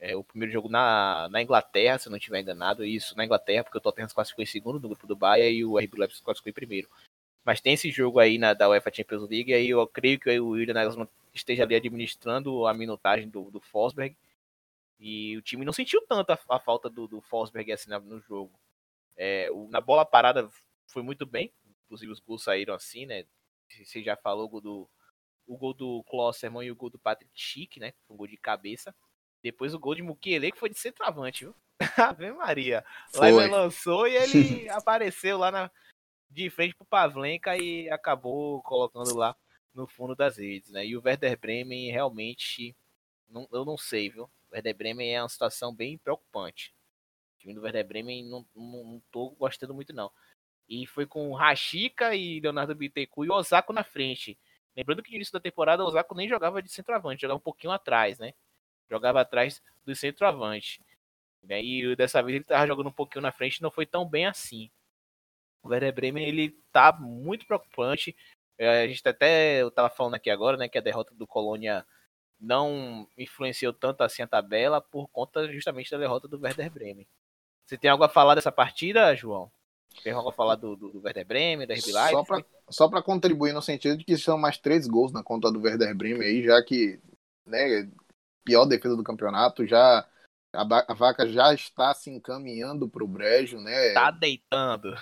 [0.00, 3.64] É, o primeiro jogo na, na Inglaterra, se eu não estiver enganado, isso, na Inglaterra,
[3.64, 6.18] porque o Tottenham se classificou em segundo no grupo do Bahia e o RB Leipzig
[6.18, 6.88] se classificou em primeiro.
[7.48, 10.38] Mas tem esse jogo aí na, da UEFA Champions League, e aí eu creio que
[10.38, 14.14] o William Nagelsmann esteja ali administrando a minutagem do, do Forsberg.
[15.00, 18.52] E o time não sentiu tanto a, a falta do, do Forsberg assim no jogo.
[19.16, 20.46] É, o, na bola parada
[20.88, 21.50] foi muito bem,
[21.86, 23.24] inclusive os gols saíram assim, né?
[23.82, 24.88] Você já falou o gol do,
[25.46, 27.94] o gol do Klosserman e o gol do Patrick Schick, né?
[28.06, 28.94] Foi um gol de cabeça.
[29.42, 31.54] Depois o gol de Mukiele, que foi de centroavante, viu?
[31.96, 32.84] Ave Maria.
[33.14, 35.70] Lá ele lançou e ele apareceu lá na,
[36.30, 39.36] de frente pro Pavlenka e acabou colocando lá
[39.74, 40.86] no fundo das redes, né?
[40.86, 42.76] E o Werder Bremen realmente,
[43.28, 44.24] não, eu não sei, viu?
[44.24, 46.74] O Werder Bremen é uma situação bem preocupante.
[47.36, 50.10] O time do Werder Bremen não, não, não tô gostando muito não.
[50.68, 54.38] E foi com Rashica e Leonardo Bittencourt e Osako na frente.
[54.76, 57.72] Lembrando que no início da temporada o Osako nem jogava de centroavante, jogava um pouquinho
[57.72, 58.34] atrás, né?
[58.90, 60.84] Jogava atrás do centroavante.
[61.48, 64.70] E dessa vez ele estava jogando um pouquinho na frente, não foi tão bem assim.
[65.62, 68.16] O Werder Bremen ele tá muito preocupante.
[68.58, 71.86] É, a gente até eu tava falando aqui agora, né, que a derrota do Colônia
[72.40, 77.06] não influenciou tanto assim a tabela por conta justamente da derrota do Werder Bremen.
[77.66, 79.50] Você tem algo a falar dessa partida, João?
[80.02, 82.46] Tem algo a falar do, do, do Werder Bremen, da RB Leipzig?
[82.70, 85.94] Só para contribuir no sentido de que são mais três gols na conta do Werder
[85.94, 87.00] Bremen aí, já que
[87.44, 87.90] né,
[88.44, 90.06] pior defesa do campeonato, já
[90.54, 93.92] a, a vaca já está se encaminhando para o brejo, né?
[93.92, 94.96] Tá deitando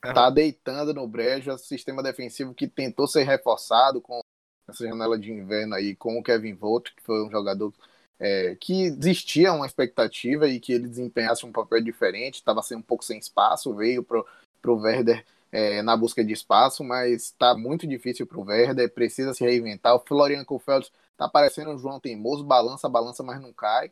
[0.00, 4.20] tá deitando no brejo o sistema defensivo que tentou ser reforçado com
[4.68, 7.72] essa janela de inverno aí com o Kevin Volt, que foi um jogador
[8.18, 12.82] é, que existia uma expectativa e que ele desempenhasse um papel diferente, estava sendo um
[12.82, 14.26] pouco sem espaço, veio pro,
[14.60, 19.44] pro Werder é, na busca de espaço, mas está muito difícil pro Werder, precisa se
[19.44, 19.94] reinventar.
[19.94, 23.90] O Florian Kohfeldt tá parecendo um João Teimoso, balança, balança, mas não cai.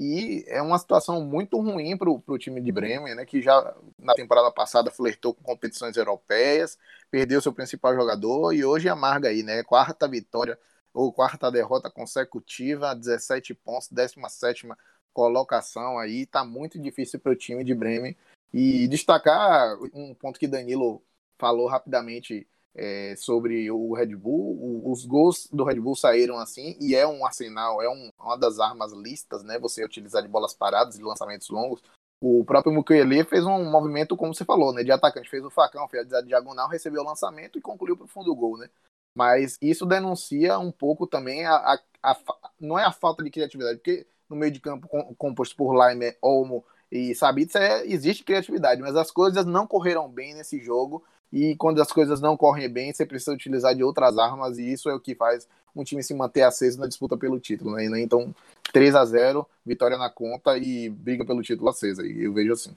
[0.00, 4.14] E é uma situação muito ruim para o time de Bremen, né, que já na
[4.14, 6.78] temporada passada flertou com competições europeias,
[7.10, 9.64] perdeu seu principal jogador e hoje amarga aí, né?
[9.64, 10.56] Quarta vitória
[10.94, 14.68] ou quarta derrota consecutiva, 17 pontos, 17
[15.12, 18.16] colocação aí, tá muito difícil para o time de Bremen.
[18.54, 21.02] E destacar um ponto que Danilo
[21.36, 22.46] falou rapidamente
[22.78, 24.82] é, sobre o Red Bull.
[24.84, 28.60] os gols do Red Bull saíram assim, e é um arsenal, é um, uma das
[28.60, 29.58] armas listas, né?
[29.58, 31.82] Você utilizar de bolas paradas e lançamentos longos.
[32.20, 34.84] O próprio Mukiele fez um movimento, como você falou, né?
[34.84, 38.08] De atacante, fez o facão, fez a diagonal, recebeu o lançamento e concluiu para o
[38.08, 38.70] fundo do gol, né?
[39.14, 42.16] Mas isso denuncia um pouco também a, a, a,
[42.60, 46.64] não é a falta de criatividade, porque no meio de campo composto por Laimer, Olmo
[46.90, 51.80] e Sabitzer é, existe criatividade, mas as coisas não correram bem nesse jogo e quando
[51.80, 55.00] as coisas não correm bem, você precisa utilizar de outras armas, e isso é o
[55.00, 57.76] que faz um time se manter aceso na disputa pelo título.
[57.76, 58.00] Né?
[58.00, 58.34] Então,
[58.72, 62.06] 3 a 0 vitória na conta e briga pelo título acesa.
[62.06, 62.76] E eu vejo assim.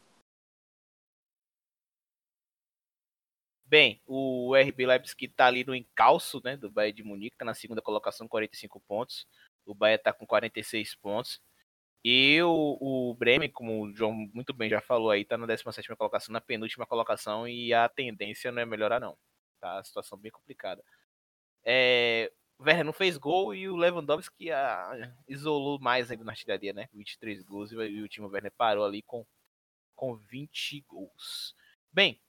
[3.65, 7.53] Bem, o RB Leipzig está ali no encalço né, do Bayern de Munique, está na
[7.53, 9.25] segunda colocação, 45 pontos.
[9.65, 11.39] O Bayern está com 46 pontos.
[12.03, 15.95] E o, o Bremen, como o João muito bem já falou aí, tá na 17
[15.95, 19.15] colocação, na penúltima colocação, e a tendência não é melhorar, não.
[19.59, 19.77] Tá?
[19.77, 20.83] A situação bem complicada.
[21.63, 26.73] É, o Werner não fez gol e o Lewandowski a, isolou mais ainda na artilharia,
[26.73, 26.89] né?
[26.93, 29.23] 23 gols e, e o time Werner parou ali com,
[29.95, 31.55] com 20 gols.
[31.91, 32.19] Bem,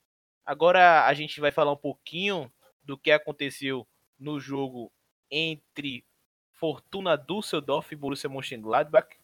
[0.45, 3.87] agora a gente vai falar um pouquinho do que aconteceu
[4.19, 4.93] no jogo
[5.31, 6.05] entre
[6.53, 9.22] Fortuna Düsseldorf e Borussia Mönchengladbach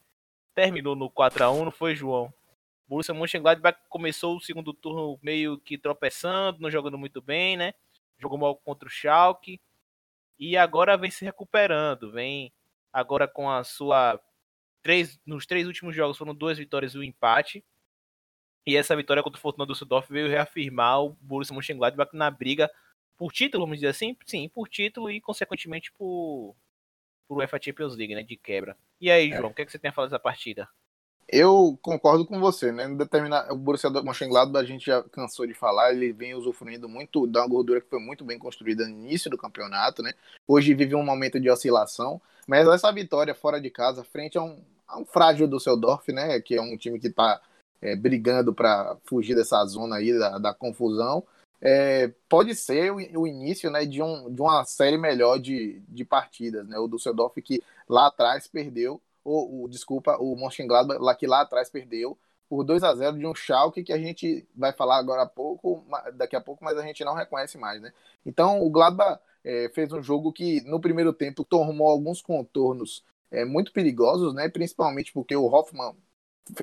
[0.58, 2.34] terminou no 4 a 1 não foi, João?
[2.88, 7.74] Borussia Mönchengladbach começou o segundo turno meio que tropeçando, não jogando muito bem, né?
[8.18, 9.60] Jogou mal contra o Schalke
[10.36, 12.52] e agora vem se recuperando, vem
[12.92, 14.20] agora com a sua
[14.82, 17.64] três nos três últimos jogos foram duas vitórias e um empate.
[18.66, 22.68] E essa vitória contra o Fortuna Düsseldorf veio reafirmar o Borussia Mönchengladbach na briga
[23.16, 26.56] por título, vamos dizer assim, sim, por título e consequentemente por
[27.28, 28.76] por UEFA Champions League, né, de quebra.
[29.00, 29.36] E aí, é.
[29.36, 29.52] João, é.
[29.52, 30.68] o que, é que você tem a falar dessa partida?
[31.30, 32.88] Eu concordo com você, né?
[32.88, 37.46] Determinar, o Borussia Mönchengladbach a gente já cansou de falar, ele vem usufruindo muito da
[37.46, 40.14] gordura que foi muito bem construída no início do campeonato, né?
[40.46, 44.58] Hoje vive um momento de oscilação, mas essa vitória fora de casa, frente a um,
[44.86, 46.40] a um frágil Düsseldorf, né?
[46.40, 47.38] Que é um time que está
[47.82, 51.22] é, brigando para fugir dessa zona aí da, da confusão,
[51.60, 56.04] é, pode ser o, o, início né, de, um, de uma série melhor de, de
[56.04, 56.66] partidas.
[56.68, 56.78] Né?
[56.78, 61.68] O Düsseldorf que lá atrás perdeu, ou, o, desculpa, o Mönchengladbach lá, que lá atrás
[61.68, 62.18] perdeu
[62.48, 65.84] por 2 a 0 de um Schalke que a gente vai falar agora a pouco,
[66.14, 67.80] daqui a pouco, mas a gente não reconhece mais.
[67.82, 67.92] Né?
[68.24, 73.44] Então o Gladbach é, fez um jogo que no primeiro tempo tomou alguns contornos é,
[73.44, 74.48] muito perigosos, né?
[74.48, 75.94] principalmente porque o Hoffmann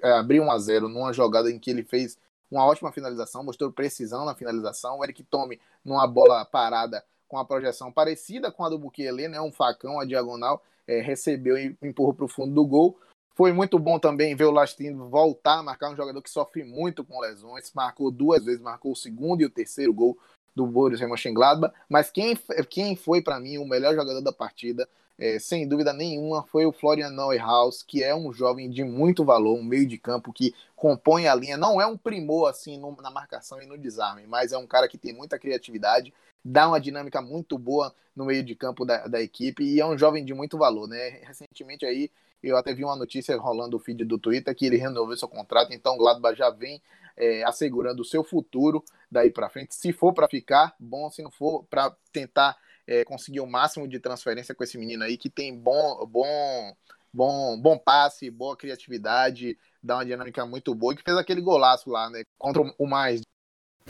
[0.01, 2.17] é, abriu 1 a 0 numa jogada em que ele fez
[2.49, 4.99] uma ótima finalização, mostrou precisão na finalização.
[4.99, 9.41] O Eric Tome, numa bola parada com a projeção parecida com a do Bukele, né?
[9.41, 12.99] um facão, a diagonal, é, recebeu e empurrou para o fundo do gol.
[13.35, 17.03] Foi muito bom também ver o Lastino voltar a marcar um jogador que sofre muito
[17.03, 17.71] com lesões.
[17.73, 20.17] Marcou duas vezes, marcou o segundo e o terceiro gol
[20.55, 21.73] do Borussia Mönchengladbach.
[21.89, 22.37] Mas quem,
[22.69, 26.73] quem foi para mim o melhor jogador da partida é, sem dúvida nenhuma, foi o
[26.73, 31.27] Florian Neuhaus, que é um jovem de muito valor, um meio de campo que compõe
[31.27, 31.57] a linha.
[31.57, 34.87] Não é um primor assim no, na marcação e no desarme, mas é um cara
[34.87, 39.21] que tem muita criatividade, dá uma dinâmica muito boa no meio de campo da, da
[39.21, 41.21] equipe e é um jovem de muito valor, né?
[41.23, 42.11] Recentemente aí
[42.43, 45.73] eu até vi uma notícia rolando o feed do Twitter que ele renovou seu contrato,
[45.73, 46.81] então o Gladbach já vem
[47.17, 49.73] é, assegurando o seu futuro daí para frente.
[49.73, 53.99] Se for para ficar, bom, se não for para tentar é, conseguir o máximo de
[53.99, 56.75] transferência com esse menino aí, que tem bom, bom,
[57.13, 61.89] bom, bom passe, boa criatividade, dá uma dinâmica muito boa, e que fez aquele golaço
[61.89, 63.21] lá, né, contra o mais.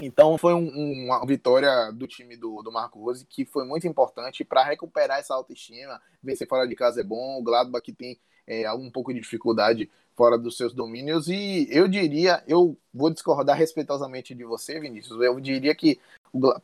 [0.01, 0.67] Então foi um,
[1.05, 5.33] uma vitória do time do, do Marco Rose que foi muito importante para recuperar essa
[5.33, 6.01] autoestima.
[6.21, 9.89] Vencer fora de casa é bom, o Gladbach que tem é, um pouco de dificuldade
[10.15, 11.27] fora dos seus domínios.
[11.29, 15.21] E eu diria, eu vou discordar respeitosamente de você, Vinícius.
[15.21, 15.99] Eu diria que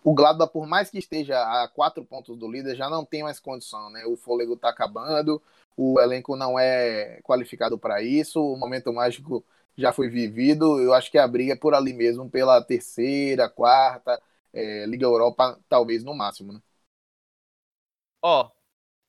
[0.04, 3.40] o Gladbach, por mais que esteja a quatro pontos do líder, já não tem mais
[3.40, 4.06] condição, né?
[4.06, 5.42] O fôlego está acabando,
[5.78, 9.46] o elenco não é qualificado para isso, o momento mágico
[9.78, 10.80] já foi vivido.
[10.80, 14.22] Eu acho que a briga é por ali mesmo, pela terceira, quarta,
[14.54, 16.62] é, Liga Europa, talvez no máximo, né?
[18.22, 18.52] Ó, oh,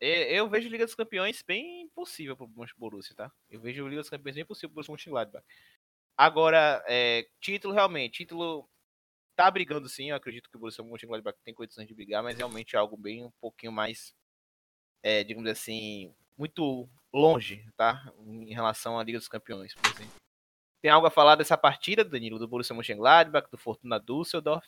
[0.00, 3.30] eu vejo Liga dos Campeões bem possível para o Borussia, tá?
[3.50, 5.44] Eu vejo Liga dos Campeões bem possível para o Mönchengladbach.
[6.16, 8.68] Agora, é, título realmente, título
[9.36, 12.76] tá brigando sim, eu acredito que o Borussia Mönchengladbach tem condições de brigar, mas realmente
[12.76, 14.14] é algo bem um pouquinho mais,
[15.02, 18.12] é, digamos assim, muito longe, tá?
[18.18, 20.14] Em relação à Liga dos Campeões, por exemplo.
[20.80, 24.66] Tem algo a falar dessa partida, Danilo, do Borussia Mönchengladbach, do Fortuna Düsseldorf?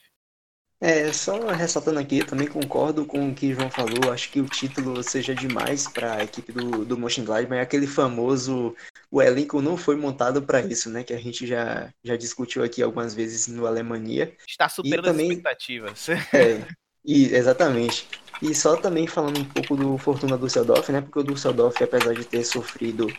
[0.84, 4.12] É, só ressaltando aqui, eu também concordo com o que o João falou.
[4.12, 7.58] Acho que o título seja demais para a equipe do, do Mönchengladbach.
[7.58, 8.76] É aquele famoso.
[9.10, 11.02] O elenco não foi montado para isso, né?
[11.02, 14.30] Que a gente já, já discutiu aqui algumas vezes no Alemanha.
[14.46, 16.08] Está superando também, as expectativas.
[16.10, 16.60] É,
[17.02, 18.06] E, exatamente.
[18.42, 21.00] E só também falando um pouco do Fortuna Düsseldorf, né?
[21.00, 23.12] Porque o Düsseldorf, apesar de ter sofrido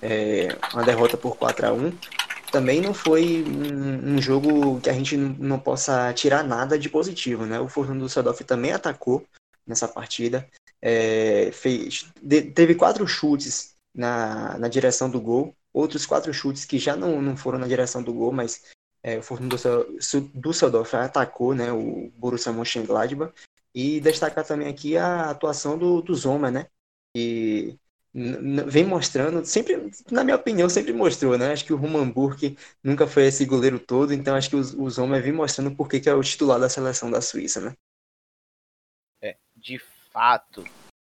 [0.00, 1.92] é, uma derrota por 4 a 1
[2.52, 7.46] também não foi um, um, jogo que a gente não possa tirar nada de positivo,
[7.46, 7.58] né?
[7.58, 9.26] O Fortuna Düsseldorf também atacou
[9.66, 10.46] nessa partida,
[10.80, 16.78] é, fez, de, teve quatro chutes na, na direção do gol, outros quatro chutes que
[16.78, 18.62] já não, não foram na direção do gol, mas
[19.02, 19.56] é, o Fortuna
[20.34, 23.32] Düsseldorf atacou né, o Borussia Mönchengladbach
[23.74, 26.66] e destacar também aqui a atuação do, do Zoma, né?
[27.16, 27.78] E
[28.14, 31.52] vem mostrando, sempre, na minha opinião, sempre mostrou, né?
[31.52, 34.90] Acho que o Roman Burke nunca foi esse goleiro todo, então acho que o, o
[34.90, 37.76] Zoma vem mostrando por que é o titular da seleção da Suíça, né?
[39.22, 40.62] É, de fato.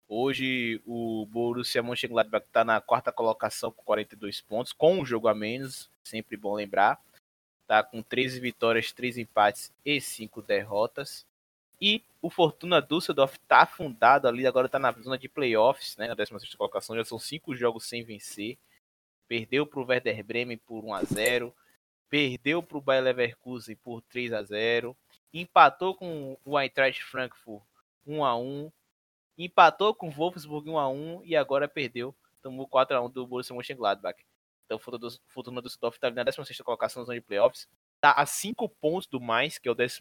[0.09, 5.35] Hoje o Borussia Mönchengladbach está na quarta colocação com 42 pontos, com um jogo a
[5.35, 6.99] menos, sempre bom lembrar.
[7.61, 11.25] Está com 13 vitórias, 3 empates e 5 derrotas.
[11.79, 16.15] E o Fortuna Düsseldorf está afundado ali, agora está na zona de playoffs, né, na
[16.15, 18.57] 16 colocação, já são 5 jogos sem vencer.
[19.27, 21.53] Perdeu para o Werder Bremen por 1 a 0
[22.09, 24.95] perdeu para o Bayer Leverkusen por 3 a 0
[25.33, 27.63] empatou com o Eintracht Frankfurt
[28.05, 28.71] 1 a 1
[29.37, 33.27] empatou com o Wolfsburg 1 a 1 e agora perdeu, tomou 4 a 1 do
[33.27, 34.17] Borussia Mönchengladbach.
[34.65, 38.25] Então o Fortuna Düsseldorf está ali na 16 colocação na zona de playoffs, está a
[38.25, 39.99] 5 pontos do mais, que é o 15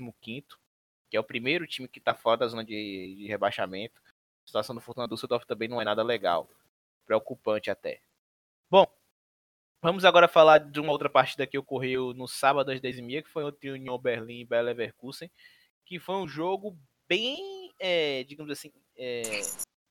[1.11, 4.01] que é o primeiro time que está fora da zona de, de, rebaixamento.
[4.45, 6.49] A situação do Fortuna Düsseldorf também não é nada legal.
[7.05, 8.01] Preocupante até.
[8.71, 8.87] Bom,
[9.81, 13.45] vamos agora falar de uma outra partida que ocorreu no sábado às 10h30, que foi
[13.45, 15.31] entre Union Berlin e Bayer Leverkusen,
[15.85, 16.77] que foi um jogo
[17.09, 19.23] bem, é, digamos assim, é,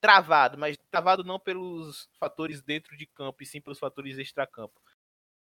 [0.02, 4.80] travado, mas travado não pelos fatores dentro de campo, e sim pelos fatores extra-campo.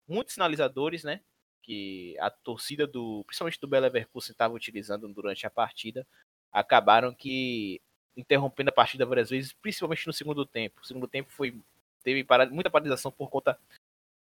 [0.07, 1.21] Muitos sinalizadores, né?
[1.65, 6.05] Que a torcida do, principalmente do Belo Leverkusen estava utilizando durante a partida,
[6.51, 7.81] acabaram que
[8.15, 10.81] interrompendo a partida várias vezes, principalmente no segundo tempo.
[10.81, 11.59] O segundo tempo foi
[12.03, 13.59] teve muita paralisação por conta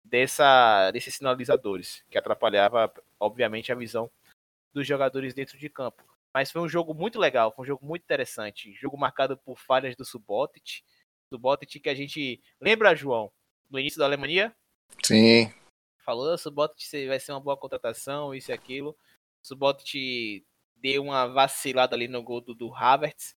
[0.04, 4.08] dessa desses sinalizadores, que atrapalhava obviamente a visão
[4.72, 6.04] dos jogadores dentro de campo.
[6.32, 9.96] Mas foi um jogo muito legal, foi um jogo muito interessante, jogo marcado por falhas
[9.96, 10.82] do Subotic,
[11.28, 13.32] Subotic que a gente lembra, João,
[13.68, 14.54] no início da Alemanha?
[15.02, 15.52] Sim,
[16.02, 18.96] falou, Subotic vai ser uma boa contratação, isso e aquilo.
[19.42, 20.44] Subotic
[20.76, 23.36] deu uma vacilada ali no gol do, do Havertz,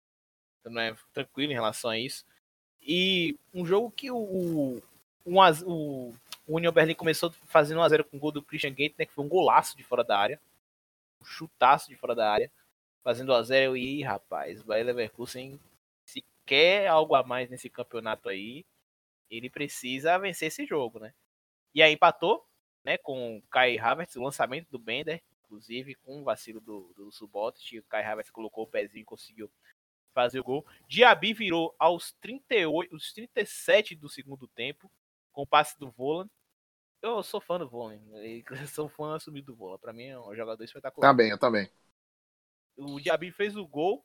[0.61, 2.24] então não é tranquilo em relação a isso.
[2.81, 4.83] E um jogo que o, o,
[5.24, 6.12] o,
[6.46, 9.24] o Union Berlin começou fazendo 1x0 com o gol do Christian Gate, né, que foi
[9.24, 10.40] um golaço de fora da área,
[11.20, 12.50] um chutaço de fora da área,
[13.03, 15.59] fazendo 1x0 e, rapaz, o Bayer Leverkusen,
[16.05, 18.64] se quer algo a mais nesse campeonato aí,
[19.31, 21.12] ele precisa vencer esse jogo, né?
[21.74, 22.46] E aí empatou,
[22.85, 27.11] né, com o Kai Havertz, o lançamento do Bender, inclusive com o vacilo do, do
[27.11, 29.51] Subotic, o Kai Havertz colocou o pezinho e conseguiu
[30.12, 30.66] fazer o gol.
[30.87, 34.90] Diaby virou aos 38, os 37 do segundo tempo,
[35.33, 36.29] com o passe do Volan.
[37.01, 37.99] Eu sou fã do Volan,
[38.68, 41.09] sou fã assumido do Volan, para mim é um jogador espetacular.
[41.09, 41.68] Também, eu também.
[42.77, 44.05] O Diaby fez o gol,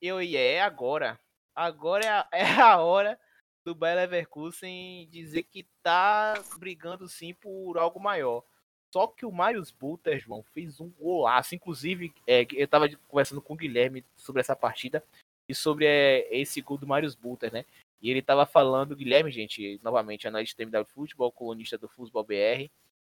[0.00, 1.20] eu e é agora.
[1.54, 3.18] Agora é a, é a hora
[3.64, 8.44] do Bayer Leverkusen dizer que tá brigando sim por algo maior.
[8.92, 11.54] Só que o Marius Buter, João, fez um golaço.
[11.54, 15.02] Inclusive, é, eu tava conversando com o Guilherme sobre essa partida
[15.48, 17.64] e sobre é, esse gol do Marius Buter, né?
[18.00, 22.70] E ele tava falando, Guilherme, gente, novamente, analista de MW Futebol, colunista do Futebol BR.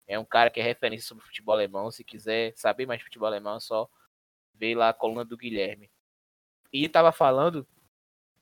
[0.06, 1.90] É um cara que é referência sobre futebol alemão.
[1.90, 3.88] Se quiser saber mais de futebol alemão, é só
[4.52, 5.90] ver lá a coluna do Guilherme.
[6.72, 7.66] E tava falando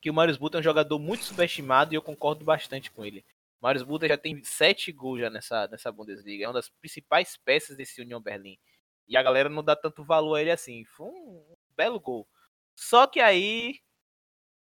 [0.03, 3.23] que o Marius Buta é um jogador muito subestimado e eu concordo bastante com ele.
[3.61, 7.37] O Marius Buta já tem sete gols já nessa, nessa Bundesliga, é uma das principais
[7.37, 8.59] peças desse União Berlim.
[9.07, 10.83] E a galera não dá tanto valor a ele assim.
[10.83, 12.27] Foi um belo gol.
[12.75, 13.79] Só que aí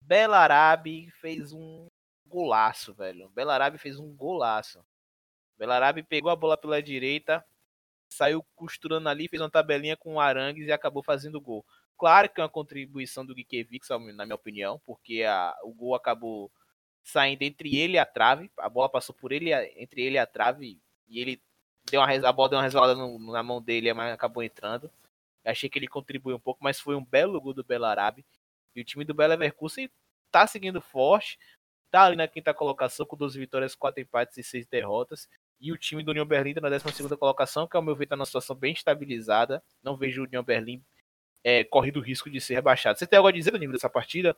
[0.02, 1.86] Belarabe fez um
[2.26, 3.30] golaço, velho.
[3.30, 4.84] Belarabe fez um golaço.
[5.56, 7.42] Belarabe pegou a bola pela direita,
[8.10, 11.64] saiu costurando ali, fez uma tabelinha com o Arangues e acabou fazendo gol.
[12.00, 16.50] Claro que é uma contribuição do Gikiewicz, na minha opinião, porque a, o gol acabou
[17.04, 20.24] saindo entre ele e a trave, a bola passou por ele, entre ele e a
[20.24, 21.42] trave, e ele
[21.90, 24.90] deu uma, a bola deu uma resvalada na mão dele, mas acabou entrando.
[25.44, 28.24] Achei que ele contribuiu um pouco, mas foi um belo gol do Belarabe.
[28.74, 29.90] E o time do Belo Leverkusen
[30.30, 31.38] tá seguindo forte,
[31.90, 35.28] tá ali na quinta colocação com 12 vitórias, 4 empates e 6 derrotas.
[35.60, 38.16] E o time do União Berlim tá na 12 colocação, que ao meu ver tá
[38.16, 39.62] numa situação bem estabilizada.
[39.82, 40.82] Não vejo o União Berlim
[41.44, 42.98] é, corre do risco de ser rebaixado.
[42.98, 44.36] Você tem algo a dizer, Danilo, dessa partida?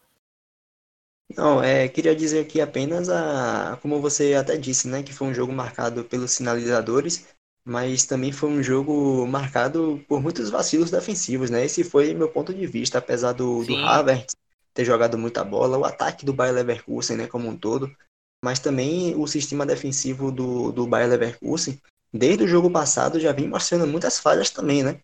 [1.36, 5.34] Não, é, queria dizer aqui apenas a, como você até disse, né, que foi um
[5.34, 7.26] jogo marcado pelos sinalizadores
[7.64, 11.64] mas também foi um jogo marcado por muitos vacilos defensivos, né?
[11.64, 14.34] Esse foi meu ponto de vista, apesar do, do Havertz
[14.74, 17.94] ter jogado muita bola, o ataque do Bayer Leverkusen, né, como um todo,
[18.42, 21.78] mas também o sistema defensivo do, do Bayer Leverkusen,
[22.12, 25.00] desde o jogo passado, já vem mostrando muitas falhas também, né?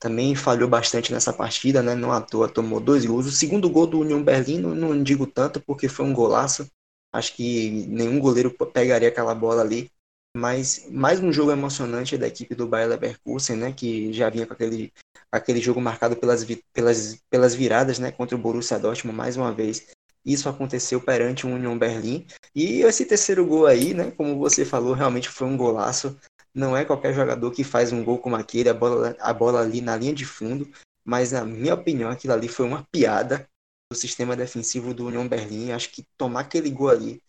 [0.00, 1.94] Também falhou bastante nessa partida, né?
[1.94, 3.26] Não à toa tomou dois gols.
[3.26, 6.66] O segundo gol do União Berlim, não, não digo tanto, porque foi um golaço.
[7.12, 9.90] Acho que nenhum goleiro pegaria aquela bola ali.
[10.34, 13.72] Mas mais um jogo emocionante da equipe do Bayer Leverkusen, né?
[13.72, 14.90] Que já vinha com aquele,
[15.30, 18.10] aquele jogo marcado pelas, pelas, pelas viradas, né?
[18.10, 19.88] Contra o Borussia Dortmund mais uma vez.
[20.24, 22.26] Isso aconteceu perante o Union Berlim.
[22.54, 24.12] E esse terceiro gol aí, né?
[24.12, 26.16] Como você falou, realmente foi um golaço.
[26.54, 29.80] Não é qualquer jogador que faz um gol como aquele, a bola, a bola ali
[29.80, 30.70] na linha de fundo.
[31.04, 33.48] Mas, na minha opinião, aquilo ali foi uma piada
[33.90, 35.72] do sistema defensivo do Union Berlim.
[35.72, 37.22] Acho que tomar aquele gol ali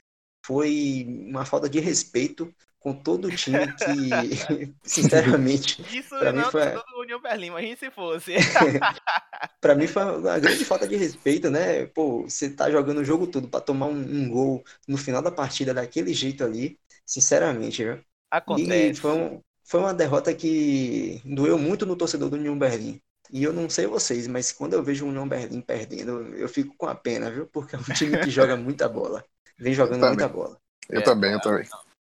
[0.45, 6.71] foi uma falta de respeito com todo o time que, sinceramente, isso para mim foi
[6.71, 8.33] do União Berlim, imagina se fosse.
[9.61, 11.85] para mim foi uma grande falta de respeito, né?
[11.85, 15.31] Pô, você tá jogando o jogo todo para tomar um, um, gol no final da
[15.31, 18.03] partida daquele jeito ali, sinceramente, viu?
[18.31, 18.91] Acontece.
[18.91, 23.01] E foi, um, foi uma derrota que doeu muito no torcedor do União Berlim.
[23.29, 26.75] E eu não sei vocês, mas quando eu vejo o União Berlim perdendo, eu fico
[26.75, 27.45] com a pena, viu?
[27.47, 29.23] Porque é um time que joga muita bola.
[29.57, 30.57] Vem jogando muita bola.
[30.89, 31.67] Eu é, também, eu também.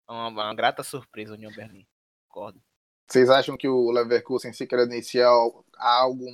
[0.08, 1.86] Uma, uma grata surpresa, União Berlim.
[2.28, 2.60] Concordo.
[3.06, 6.24] Vocês acham que o Leverkusen se credencia a algo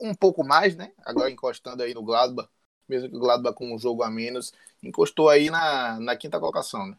[0.00, 0.92] um pouco mais, né?
[1.04, 2.48] Agora encostando aí no Gladbach,
[2.88, 4.52] mesmo que o Gladbach com um jogo a menos,
[4.82, 6.96] encostou aí na, na quinta colocação, né?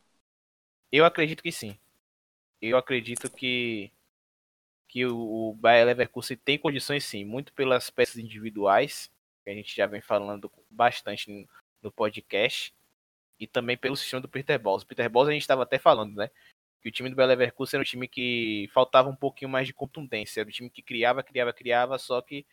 [0.92, 1.78] Eu acredito que sim.
[2.62, 3.92] Eu acredito que
[4.88, 9.10] que o, o Bayer Leverkusen tem condições sim, muito pelas peças individuais,
[9.42, 11.48] que a gente já vem falando bastante
[11.82, 12.74] no podcast,
[13.40, 14.60] e também pelo sistema do Peter.
[14.62, 16.30] O Peter Bosz a gente estava até falando, né?
[16.82, 19.74] Que o time do Bayer Leverkusen era um time que faltava um pouquinho mais de
[19.74, 22.46] contundência, era um time que criava, criava, criava, só que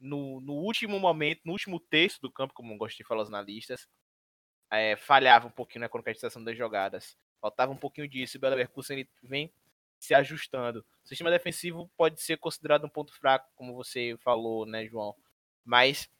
[0.00, 3.86] no, no último momento, no último terço do campo, como gostei de falar os analistas,
[4.70, 7.16] é, falhava um pouquinho na concretização das jogadas.
[7.46, 8.38] Faltava um pouquinho disso.
[8.42, 9.52] O ele vem
[10.00, 10.84] se ajustando.
[11.04, 15.14] O sistema defensivo pode ser considerado um ponto fraco, como você falou, né, João?
[15.64, 16.10] Mas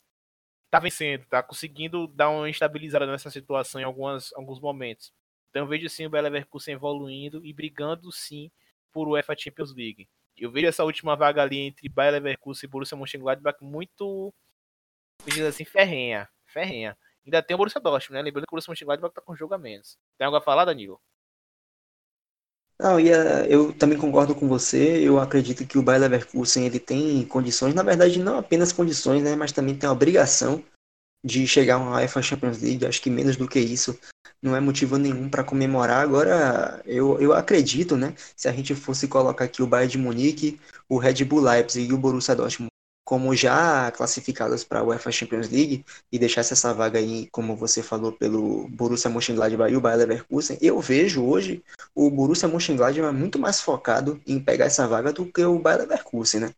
[0.71, 5.13] tá vencendo, tá conseguindo dar uma estabilizada nessa situação em algumas, alguns momentos.
[5.51, 8.49] Então eu vejo sim o Bayer Leverkusen evoluindo e brigando sim
[8.93, 10.09] por UEFA Champions League.
[10.37, 14.33] Eu vejo essa última vaga ali entre Bayer Leverkusen e Borussia Mönchengladbach muito,
[15.27, 16.97] dizer assim, ferrenha, ferrenha.
[17.25, 18.23] Ainda tem o Borussia Dortmund, né?
[18.23, 19.99] Lembrando que o Borussia Mönchengladbach tá com jogo a menos.
[20.17, 21.01] Tem algo a falar, Danilo?
[22.79, 24.99] Não, e eh, eu também concordo com você.
[24.99, 29.35] Eu acredito que o Bayer Leverkusen ele tem condições, na verdade não apenas condições, né,
[29.35, 30.63] mas também tem a obrigação
[31.25, 32.87] de chegar a uma UEFA Champions League.
[32.87, 33.99] Acho que menos do que isso
[34.43, 36.03] não é motivo nenhum para comemorar.
[36.03, 40.61] Agora, eu, eu acredito, né, se a gente fosse colocar aqui o Bayern de Munique,
[40.89, 42.71] o Red Bull Leipzig e o Borussia Dortmund
[43.07, 47.81] como já classificados para a UEFA Champions League e deixasse essa vaga aí, como você
[47.81, 51.63] falou, pelo Borussia Mönchengladbach e o Bayer Leverkusen, eu vejo hoje
[51.95, 56.41] o Borussia Mönchengladbach muito mais focado em pegar essa vaga do que o Bayer Leverkusen,
[56.41, 56.55] né?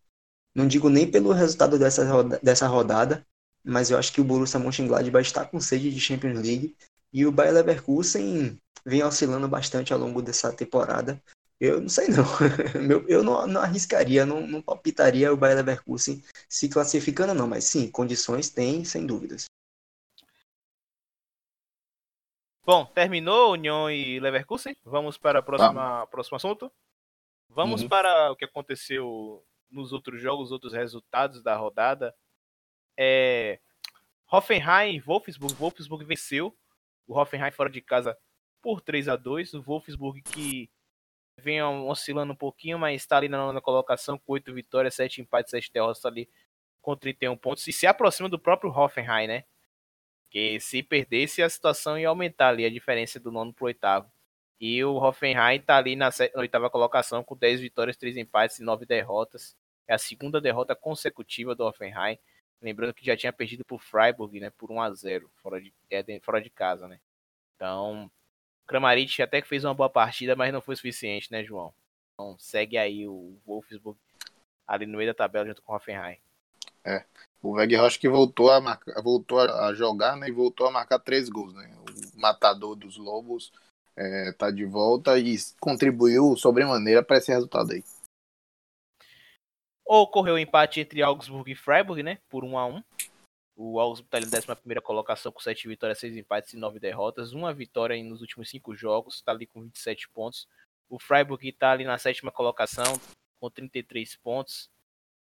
[0.54, 3.26] Não digo nem pelo resultado dessa, roda, dessa rodada,
[3.62, 6.74] mas eu acho que o Borussia Mönchengladbach está com sede de Champions League
[7.12, 11.20] e o Bayer Leverkusen vem oscilando bastante ao longo dessa temporada
[11.60, 12.24] eu não sei não.
[13.08, 17.90] Eu não, não arriscaria, não, não palpitaria o Bayer Leverkusen se classificando não, mas sim,
[17.90, 19.46] condições tem, sem dúvidas.
[22.64, 24.76] Bom, terminou União e Leverkusen.
[24.84, 26.70] Vamos para o próximo, próximo assunto.
[27.48, 27.88] Vamos uhum.
[27.88, 32.14] para o que aconteceu nos outros jogos, outros resultados da rodada.
[32.96, 33.58] É...
[34.30, 35.54] Hoffenheim e Wolfsburg.
[35.54, 36.56] Wolfsburg venceu
[37.06, 38.16] o Hoffenheim fora de casa
[38.60, 40.70] por 3 a 2 O Wolfsburg que
[41.38, 45.50] vem oscilando um pouquinho, mas está ali na nona colocação com 8 vitórias, 7 empates,
[45.50, 46.28] 7 derrotas ali
[46.80, 49.44] com 31 pontos e se aproxima do próprio Hoffenheim, né?
[50.30, 54.10] Que se perdesse a situação ia aumentar ali a diferença do nono para o oitavo.
[54.60, 58.84] E o Hoffenheim está ali na oitava colocação com 10 vitórias, 3 empates e 9
[58.84, 59.56] derrotas.
[59.86, 62.18] É a segunda derrota consecutiva do Hoffenheim.
[62.60, 64.50] Lembrando que já tinha perdido para o Freiburg, né?
[64.50, 67.00] Por 1 a 0 fora de, é, fora de casa, né?
[67.54, 68.10] Então,
[68.68, 71.72] Kramaric até que fez uma boa partida, mas não foi suficiente, né, João?
[72.14, 73.98] Então segue aí o Wolfsburg
[74.66, 76.18] ali no meio da tabela junto com o Hoffenheim.
[76.84, 77.04] É.
[77.42, 81.28] O Weghorst que voltou a marcar, voltou a jogar, né, e voltou a marcar três
[81.28, 81.72] gols, né?
[82.14, 83.52] O matador dos Lobos
[83.96, 87.82] é, tá de volta e contribuiu sobremaneira para esse resultado aí.
[89.86, 92.18] Ocorreu o empate entre Augsburg e Freiburg, né?
[92.28, 92.82] Por 1 a 1
[93.60, 97.32] o Augsburg está na 11 colocação com 7 vitórias, 6 empates e 9 derrotas.
[97.32, 100.48] Uma vitória nos últimos 5 jogos, está ali com 27 pontos.
[100.88, 102.84] O Freiburg está ali na sétima colocação,
[103.40, 104.70] com 33 pontos.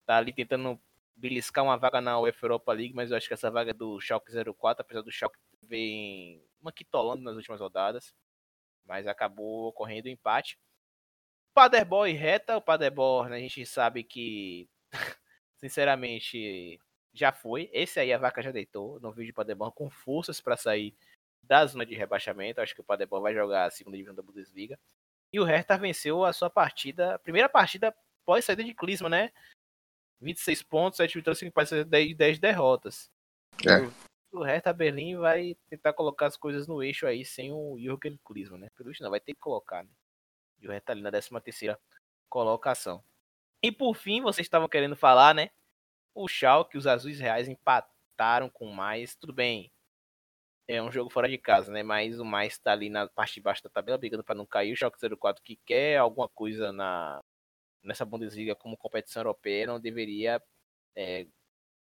[0.02, 0.78] Está ali tentando
[1.16, 4.02] beliscar uma vaga na UEFA Europa League, mas eu acho que essa vaga é do
[4.02, 8.14] Schalke 04, apesar do Schalke ver uma quitolando nas últimas rodadas,
[8.86, 10.60] mas acabou ocorrendo o um empate.
[11.54, 14.68] Paderborn e Reta, o Paderborn a gente sabe que,
[15.56, 16.82] sinceramente,
[17.16, 17.70] já foi.
[17.72, 19.00] Esse aí a vaca já deitou.
[19.00, 20.94] Não vejo o Paderborn com forças para sair
[21.42, 22.62] da zona de rebaixamento.
[22.62, 24.78] Acho que o Paderborn vai jogar a segunda divisão da Bundesliga.
[25.32, 27.96] E o Hertha venceu a sua partida, a primeira partida
[28.26, 29.32] pós saída de Klinsmann, né?
[30.22, 33.12] 26 pontos, 7 vitórias, 5 empates, 10, 10 derrotas.
[33.66, 33.88] É.
[34.32, 38.62] O Hertha Berlim vai tentar colocar as coisas no eixo aí sem o Jürgen Klinsmann,
[38.62, 38.70] né?
[38.76, 39.90] Pelo não, vai ter que colocar, né?
[40.62, 41.80] E o Hertha ali na 13 terceira
[42.30, 43.04] colocação.
[43.62, 45.52] E por fim, vocês estavam querendo falar, né?
[46.16, 49.16] O Schalke, os Azuis Reais empataram com mais.
[49.16, 49.72] Tudo bem,
[50.68, 51.84] é um jogo fora de casa, né?
[51.84, 54.74] Mas o mais tá ali na parte de baixo da tabela, brigando para não cair.
[54.74, 57.22] O Schalke 04 que quer alguma coisa na
[57.84, 60.42] nessa Bundesliga como competição europeia não deveria
[60.96, 61.28] é,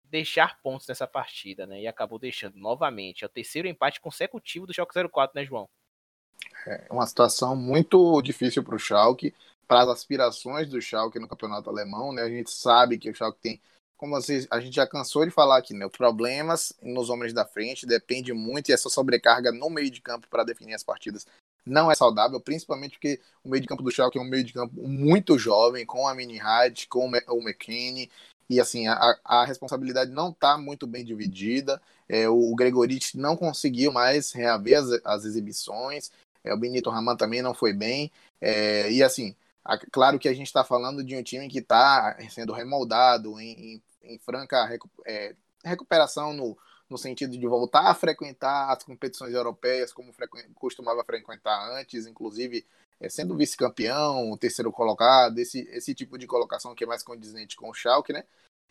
[0.04, 1.80] deixar pontos nessa partida, né?
[1.80, 3.24] E acabou deixando novamente.
[3.24, 5.68] É o terceiro empate consecutivo do Schalke 04, né, João?
[6.66, 9.34] É uma situação muito difícil para o Schalke,
[9.66, 12.22] para as aspirações do Schalke no campeonato alemão, né?
[12.22, 13.60] A gente sabe que o Schalke tem
[14.00, 15.86] como a gente já cansou de falar aqui, né?
[15.90, 20.42] Problemas nos homens da frente depende muito e essa sobrecarga no meio de campo para
[20.42, 21.26] definir as partidas
[21.66, 24.54] não é saudável, principalmente porque o meio de campo do Schalke é um meio de
[24.54, 28.10] campo muito jovem, com a Mini Hyde, com o McKinney,
[28.48, 31.78] e assim, a, a responsabilidade não está muito bem dividida,
[32.08, 36.10] é, o Gregorich não conseguiu mais reaver as, as exibições,
[36.42, 39.36] é, o Benito Raman também não foi bem, é, e assim,
[39.92, 43.82] claro que a gente está falando de um time que está sendo remoldado em, em
[44.02, 44.68] em franca
[45.06, 45.34] é,
[45.64, 46.56] recuperação no,
[46.88, 50.12] no sentido de voltar a frequentar as competições europeias como
[50.54, 52.66] costumava frequentar antes, inclusive
[53.00, 57.70] é, sendo vice-campeão, terceiro colocado, esse, esse tipo de colocação que é mais condizente com
[57.70, 58.24] o Schalke, né?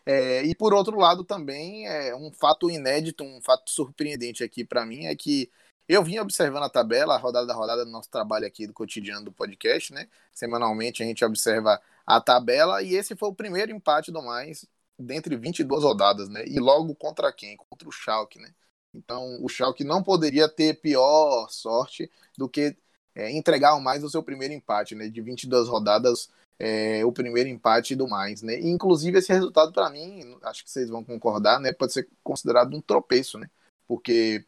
[0.06, 4.86] É, e por outro lado também é um fato inédito, um fato surpreendente aqui para
[4.86, 5.50] mim é que
[5.86, 9.24] eu vim observando a tabela, a rodada da rodada do nosso trabalho aqui do cotidiano
[9.24, 10.08] do podcast, né?
[10.32, 14.66] Semanalmente a gente observa a tabela e esse foi o primeiro empate do mais
[15.00, 16.44] dentre 22 rodadas, né?
[16.46, 17.56] E logo contra quem?
[17.56, 18.52] Contra o Schalke, né?
[18.94, 22.76] Então, o Schalke não poderia ter pior sorte do que
[23.14, 25.08] é, entregar o mais no seu primeiro empate, né?
[25.08, 28.58] De 22 rodadas, é, o primeiro empate do mais, né?
[28.60, 31.72] E, inclusive, esse resultado, para mim, acho que vocês vão concordar, né?
[31.72, 33.48] Pode ser considerado um tropeço, né?
[33.86, 34.44] Porque,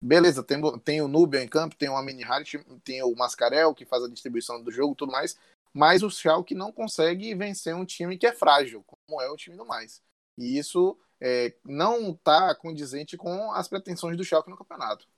[0.00, 3.84] beleza, tem, tem o Nubia em campo, tem o Amini Harit, tem o Mascarel, que
[3.84, 5.38] faz a distribuição do jogo tudo mais,
[5.74, 9.56] mas o Schalke não consegue vencer um time que é frágil, como é o time
[9.56, 10.00] do mais.
[10.38, 15.08] E isso é, não está condizente com as pretensões do Schalke no campeonato.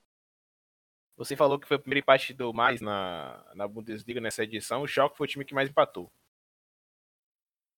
[1.16, 4.82] Você falou que foi o primeiro empate do mais na, na Bundesliga nessa edição.
[4.82, 6.10] O Schalke foi o time que mais empatou.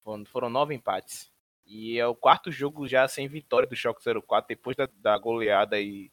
[0.04, 1.32] Foram, foram nove empates.
[1.66, 5.80] E é o quarto jogo já sem vitória do Schalke 04, depois da, da goleada
[5.80, 6.10] e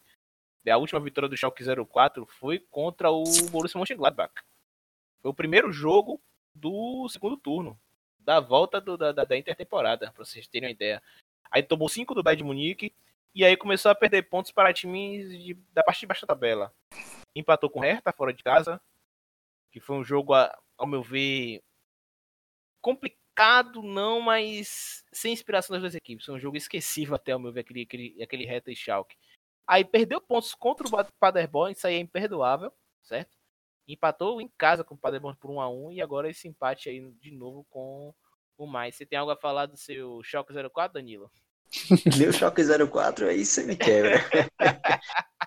[0.68, 4.34] a última vitória do Schalke 04 foi contra o Borussia Mönchengladbach.
[5.22, 6.20] Foi o primeiro jogo
[6.56, 7.78] do segundo turno,
[8.18, 11.02] da volta do, da, da intertemporada, para vocês terem uma ideia.
[11.50, 12.94] Aí tomou 5 do Bayern de Munique
[13.34, 16.74] e aí começou a perder pontos para times de, da parte de baixo da tabela.
[17.34, 18.80] Empatou com o Hertha fora de casa,
[19.70, 21.62] que foi um jogo, ao meu ver,
[22.80, 26.24] complicado não, mas sem inspiração das duas equipes.
[26.24, 29.16] Foi um jogo esquecível até, ao meu ver, aquele, aquele, aquele Hertha e Schalke.
[29.66, 33.35] Aí perdeu pontos contra o Paderborn, isso aí é imperdoável, certo?
[33.88, 37.00] Empatou em casa com o Paderborn por 1 a 1 e agora esse empate aí
[37.20, 38.12] de novo com
[38.58, 38.94] o mais.
[38.96, 41.30] Você tem algo a falar do seu Choque 04, Danilo?
[42.18, 44.20] Meu Choque 04 aí você me quebra.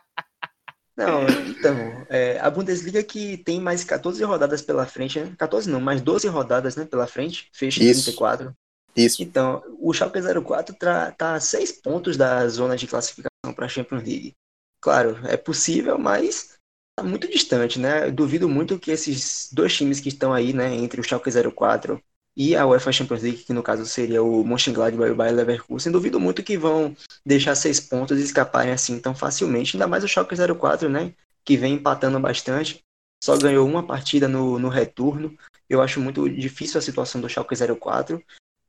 [1.00, 5.34] Não, então, é, a Bundesliga que tem mais 14 rodadas pela frente, né?
[5.38, 8.04] 14 não, mais 12 rodadas né, pela frente, fecha Isso.
[8.04, 8.54] 34.
[8.98, 9.24] Isso.
[9.24, 13.70] Então, o Schalke 04 tá, tá a 6 pontos da zona de classificação para a
[13.70, 14.36] Champions League.
[14.82, 16.59] Claro, é possível, mas
[17.00, 18.08] Tá muito distante, né?
[18.08, 22.04] Eu duvido muito que esses dois times que estão aí, né, entre o Schalke 04
[22.36, 25.94] e a UEFA Champions League, que no caso seria o Mönchengladbach e o Bayer Leverkusen,
[25.94, 26.94] duvido muito que vão
[27.26, 31.14] deixar seis pontos e escaparem assim tão facilmente, ainda mais o Schalke 04, né,
[31.46, 32.84] que vem empatando bastante,
[33.24, 35.34] só ganhou uma partida no, no retorno,
[35.70, 38.22] eu acho muito difícil a situação do Schalke 04,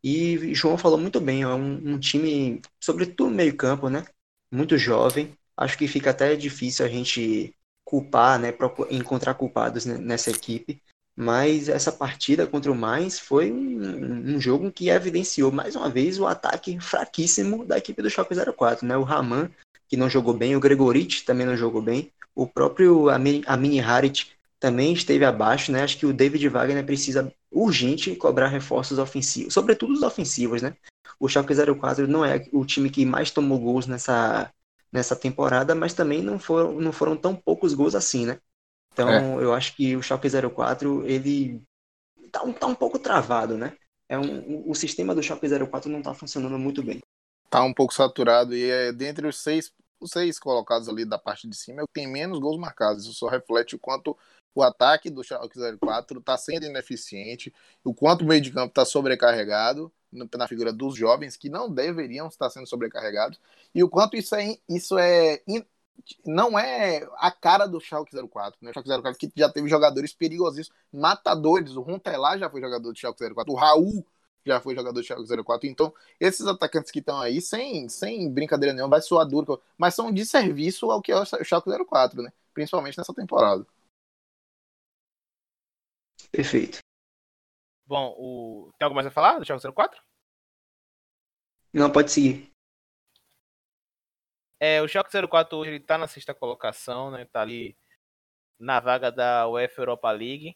[0.04, 4.04] e João falou muito bem, é um, um time, sobretudo meio campo, né,
[4.52, 7.54] muito jovem, acho que fica até difícil a gente
[7.90, 8.54] culpar, né,
[8.88, 10.80] encontrar culpados nessa equipe.
[11.16, 16.20] Mas essa partida contra o Mainz foi um, um, jogo que evidenciou mais uma vez
[16.20, 18.96] o ataque fraquíssimo da equipe do Schalke 04, né?
[18.96, 19.50] O Raman,
[19.88, 24.30] que não jogou bem, o Gregorich também não jogou bem, o próprio Amini Harit
[24.60, 25.82] também esteve abaixo, né?
[25.82, 30.74] Acho que o David Wagner precisa urgente cobrar reforços ofensivos, sobretudo os ofensivos, né?
[31.18, 34.50] O Schalke 04 não é o time que mais tomou gols nessa,
[34.92, 38.40] nessa temporada, mas também não foram, não foram tão poucos gols assim, né?
[38.92, 39.44] Então, é.
[39.44, 41.62] eu acho que o Schalke 04, ele
[42.32, 43.76] tá um, tá um pouco travado, né?
[44.08, 47.00] É um, o sistema do Schalke 04 não tá funcionando muito bem.
[47.48, 51.48] Tá um pouco saturado e é dentre os seis, os seis colocados ali da parte
[51.48, 53.04] de cima, é o que tem menos gols marcados.
[53.04, 54.16] Isso só reflete o quanto
[54.54, 58.84] o ataque do Schalke 04 está sendo ineficiente, o quanto o meio de campo está
[58.84, 63.40] sobrecarregado na figura dos jovens que não deveriam estar sendo sobrecarregados
[63.74, 65.42] e o quanto isso é isso é
[66.24, 68.70] não é a cara do Schalke 04, né?
[68.70, 72.98] O Schalke 04 que já teve jogadores perigosíssimos, matadores, o Runtelar já foi jogador do
[72.98, 74.06] Schalke 04, o Raul
[74.44, 75.68] já foi jogador do Schalke 04.
[75.68, 80.12] Então, esses atacantes que estão aí, sem, sem brincadeira nenhuma, vai soar duro, mas são
[80.12, 82.32] de serviço ao que é o Schalke 04, né?
[82.54, 83.66] Principalmente nessa temporada.
[86.32, 86.78] Perfeito.
[87.86, 88.70] Bom, o...
[88.78, 90.00] tem algo mais a falar do Schalke 04?
[91.72, 92.49] Não, pode seguir.
[94.60, 97.24] É, o Schalke 04 hoje ele tá na sexta colocação, né?
[97.24, 97.74] Tá ali
[98.58, 100.54] na vaga da UEFA Europa League,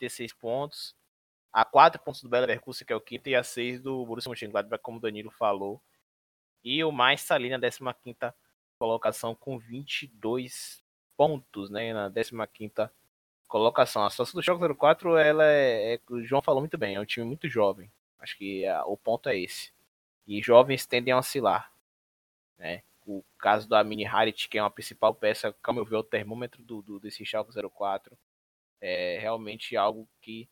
[0.00, 0.96] 16 pontos.
[1.52, 4.30] A 4 pontos do Bela Leverkusen, que é o quinto, e a 6 do Borussia
[4.30, 5.82] Mönchengladbach, como o Danilo falou.
[6.64, 7.78] E o mais tá ali na 15
[8.78, 10.82] colocação com 22
[11.16, 11.92] pontos, né?
[11.92, 12.90] Na 15
[13.46, 14.04] colocação.
[14.04, 17.04] A situação do Choque 04, ela é, é, o João falou muito bem, é um
[17.04, 17.90] time muito jovem.
[18.18, 19.72] Acho que a, o ponto é esse.
[20.26, 21.72] E jovens tendem a oscilar.
[22.58, 22.82] Né?
[23.10, 26.02] O caso da Mini Harit, que é uma principal peça, como eu vi, é o
[26.02, 28.18] termômetro do, do, desse Schalke 04,
[28.82, 30.46] é realmente algo que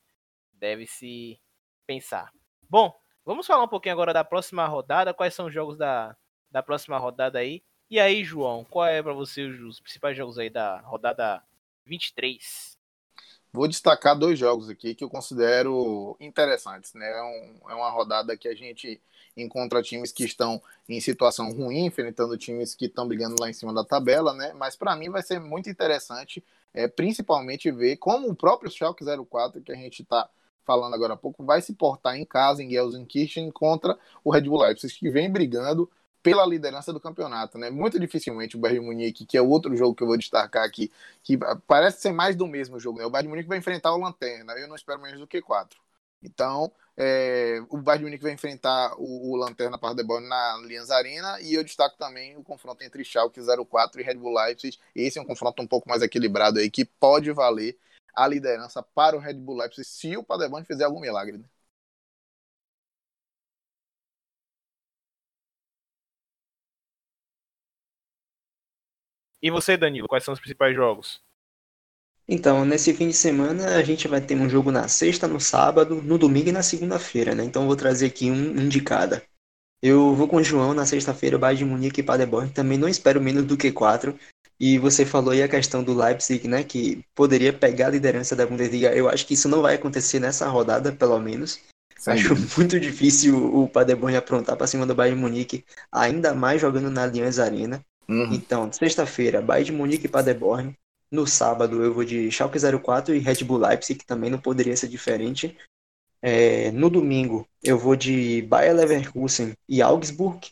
[0.55, 1.39] deve se
[1.87, 2.33] pensar.
[2.63, 5.13] Bom, vamos falar um pouquinho agora da próxima rodada.
[5.13, 6.17] Quais são os jogos da,
[6.51, 7.63] da próxima rodada aí?
[7.91, 11.45] E aí, João, qual é para você os, os principais jogos aí da rodada
[11.85, 12.76] 23?
[13.53, 16.93] Vou destacar dois jogos aqui que eu considero interessantes.
[16.95, 17.07] Né?
[17.11, 19.01] É, um, é uma rodada que a gente
[19.37, 23.73] encontra times que estão em situação ruim, enfrentando times que estão brigando lá em cima
[23.73, 24.53] da tabela, né?
[24.55, 26.43] Mas para mim vai ser muito interessante,
[26.73, 30.29] é, principalmente ver como o próprio Schalke 04, que a gente está
[30.65, 34.63] falando agora há pouco, vai se portar em casa, em Gelsenkirchen, contra o Red Bull
[34.63, 35.89] Leipzig, que vem brigando
[36.27, 37.71] pela liderança do campeonato, né?
[37.71, 40.91] Muito dificilmente o Bayern Munique, que é outro jogo que eu vou destacar aqui,
[41.23, 43.07] que parece ser mais do mesmo jogo, né?
[43.07, 45.81] O Bayern Munique vai enfrentar o Lanterna, eu não espero menos do que quatro.
[46.21, 51.55] Então, é, o Bayern Munique vai enfrentar o, o Lanterna Paderborn na Allianz Arena e
[51.55, 54.77] eu destaco também o confronto entre Schalke 04 e Red Bull Leipzig.
[54.97, 57.79] Esse é um confronto um pouco mais equilibrado aí que pode valer
[58.17, 61.39] a liderança para o Red Bull Leipzig se o Paderborn fizer algum milagre.
[61.39, 61.45] Né?
[69.47, 71.21] E você, Danilo, quais são os principais jogos?
[72.27, 76.03] Então, nesse fim de semana a gente vai ter um jogo na sexta, no sábado,
[76.03, 77.45] no domingo e na segunda-feira, né?
[77.45, 79.23] Então vou trazer aqui um, um de cada.
[79.81, 82.51] Eu vou com o João na sexta-feira, Bayern de Munique e Paderborn.
[82.51, 84.19] Também não espero menos do que quatro.
[84.59, 86.65] E você falou aí a questão do Leipzig, né?
[86.65, 88.93] Que poderia pegar a liderança da Bundesliga.
[88.97, 91.61] Eu acho que isso não vai acontecer nessa rodada, pelo menos.
[91.97, 92.11] Sim.
[92.11, 96.91] Acho muito difícil o Paderborn aprontar para cima do Bayern de Munique, ainda mais jogando
[96.91, 97.81] na Allianz Arena.
[98.09, 98.33] Uhum.
[98.33, 100.75] Então, sexta-feira, Bayern de Munique e Paderborn.
[101.11, 104.77] No sábado, eu vou de Schalke 04 e Red Bull Leipzig, que também não poderia
[104.77, 105.57] ser diferente.
[106.21, 110.49] É, no domingo, eu vou de Bayer Leverkusen e Augsburg.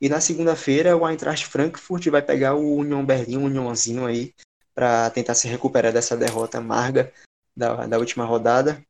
[0.00, 4.32] E na segunda-feira, o Eintracht Frankfurt vai pegar o Union Berlin, um Unionzinho aí,
[4.74, 7.12] para tentar se recuperar dessa derrota amarga
[7.56, 8.80] da, da última rodada.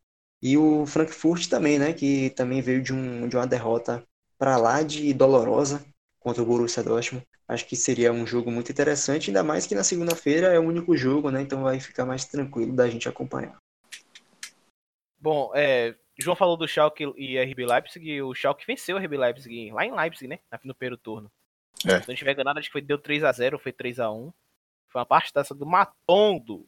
[0.41, 4.05] E o Frankfurt também, né, que também veio de, um, de uma derrota
[4.39, 5.85] para lá de dolorosa
[6.29, 7.27] contra o Borussia Dortmund.
[7.49, 10.95] Acho que seria um jogo muito interessante, ainda mais que na segunda-feira é o único
[10.95, 11.41] jogo, né?
[11.41, 13.57] Então vai ficar mais tranquilo da gente acompanhar.
[15.19, 19.17] Bom, é, João falou do Schalke e RB Leipzig, e o Schalke venceu o RB
[19.17, 20.39] Leipzig lá em Leipzig, né?
[20.63, 21.33] No primeiro turno.
[21.87, 22.03] É.
[22.03, 24.31] Se não tiver enganado, acho que foi, deu 3 a 0 foi 3 a 1
[24.89, 26.67] Foi uma partida do Matondo.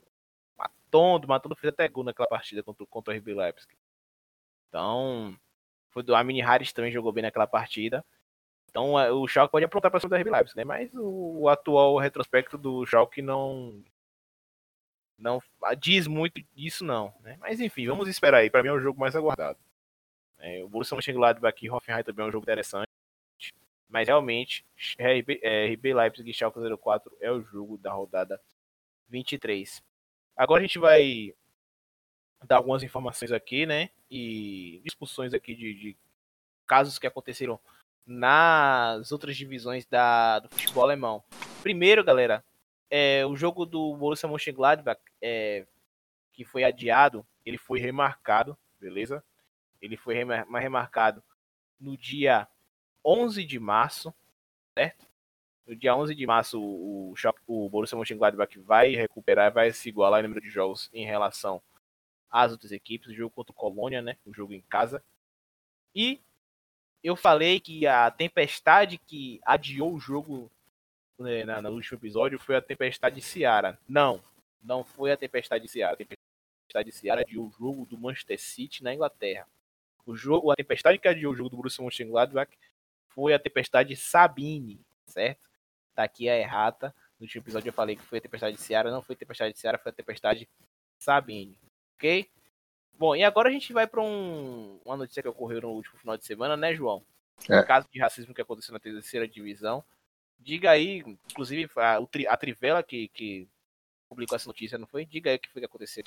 [0.57, 3.77] Matondo, Matondo fez até gol naquela partida contra, contra o RB Leipzig.
[4.69, 5.37] Então,
[5.91, 8.03] foi do Amini Harris também jogou bem naquela partida.
[8.71, 10.65] Então o Schalke pode aprontar para cima do RB Leipzig, né?
[10.65, 13.83] Mas o, o, atual retrospecto do Schalke não
[15.19, 15.43] não
[15.79, 17.37] diz muito disso não, né?
[17.41, 18.49] Mas enfim, vamos esperar aí.
[18.49, 19.59] Para mim é o jogo mais aguardado.
[20.39, 22.89] É, o Borussia Mönchengladbach e Hoffenheim também é um jogo interessante.
[23.89, 24.65] Mas realmente,
[24.99, 28.41] RB, é, RB Leipzig e Schalke 04 é o jogo da rodada
[29.09, 29.83] 23.
[30.37, 31.35] Agora a gente vai
[32.47, 33.91] dar algumas informações aqui, né?
[34.09, 35.97] E discussões aqui de, de
[36.67, 37.59] casos que aconteceram
[38.11, 41.23] nas outras divisões da, do futebol alemão.
[41.63, 42.45] Primeiro, galera,
[42.91, 45.65] é, o jogo do Borussia Mönchengladbach é,
[46.33, 49.23] que foi adiado, ele foi remarcado, beleza?
[49.81, 51.23] Ele foi remarcado
[51.79, 52.49] no dia
[53.05, 54.13] 11 de março,
[54.75, 55.07] certo?
[55.65, 57.15] No dia 11 de março, o,
[57.47, 61.63] o Borussia Mönchengladbach vai recuperar, vai se igualar em número de jogos em relação
[62.29, 63.11] às outras equipes.
[63.11, 64.17] O jogo contra o Colônia, né?
[64.27, 65.01] O jogo em casa.
[65.95, 66.21] E
[67.03, 70.51] eu falei que a tempestade que adiou o jogo
[71.19, 73.79] né, na, no último episódio foi a tempestade de Ciara.
[73.89, 74.23] Não,
[74.63, 75.95] não foi a tempestade de Ciara.
[75.95, 79.47] A tempestade de Ciara adiou o jogo do Manchester City na Inglaterra.
[80.07, 82.51] O jogo, a tempestade que adiou o jogo do Borussia Mönchengladbach
[83.09, 85.49] foi a tempestade Sabine, certo?
[85.95, 86.95] Tá aqui a errata.
[87.19, 89.53] No último episódio eu falei que foi a tempestade de Ciara, não foi a tempestade
[89.53, 90.49] de Ciara, foi a tempestade
[90.99, 91.57] Sabine,
[91.97, 92.31] ok?
[93.01, 96.19] Bom, e agora a gente vai para um, uma notícia que ocorreu no último final
[96.19, 97.03] de semana, né, João?
[97.49, 97.63] É.
[97.63, 99.83] caso de racismo que aconteceu na terceira divisão.
[100.39, 101.99] Diga aí, inclusive a,
[102.29, 103.49] a Trivela que, que
[104.07, 105.07] publicou essa notícia, não foi?
[105.07, 106.05] Diga aí o que foi que aconteceu.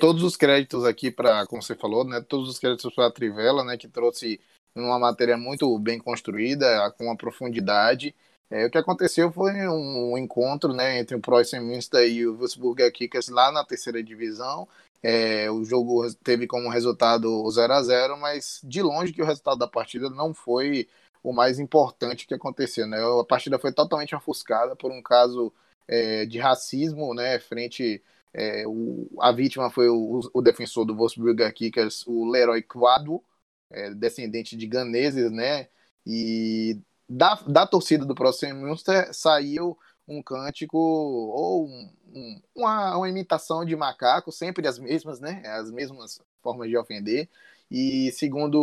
[0.00, 2.20] Todos os créditos aqui para, como você falou, né?
[2.20, 3.78] Todos os créditos para a Trivela, né?
[3.78, 4.38] Que trouxe
[4.74, 8.14] uma matéria muito bem construída, com uma profundidade.
[8.50, 12.36] É, o que aconteceu foi um, um encontro né, entre o Preußen Münster e o
[12.36, 14.68] Wolfsburger Kickers lá na terceira divisão.
[15.02, 19.24] É, o jogo teve como resultado o 0 a 0 mas de longe que o
[19.24, 20.88] resultado da partida não foi
[21.22, 22.86] o mais importante que aconteceu.
[22.86, 22.98] Né?
[22.98, 25.52] A partida foi totalmente ofuscada por um caso
[25.86, 28.02] é, de racismo, né, frente.
[28.34, 33.24] É, o, a vítima foi o, o, defensor do Wolfsburger Kickers, o Leroy Quadro,
[33.70, 35.68] é, descendente de ganeses, né?
[36.06, 36.78] E
[37.08, 43.64] da, da torcida do Próximo Münster saiu um cântico ou um, um, uma, uma, imitação
[43.64, 45.42] de macaco, sempre as mesmas, né?
[45.46, 47.28] As mesmas formas de ofender.
[47.70, 48.60] E segundo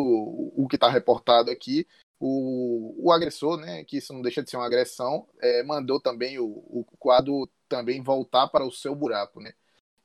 [0.55, 1.87] o, que está reportado aqui,
[2.19, 3.83] o, o agressor, né?
[3.83, 8.01] Que isso não deixa de ser uma agressão, é, mandou também o, o quadro também
[8.01, 9.53] voltar para o seu buraco, né?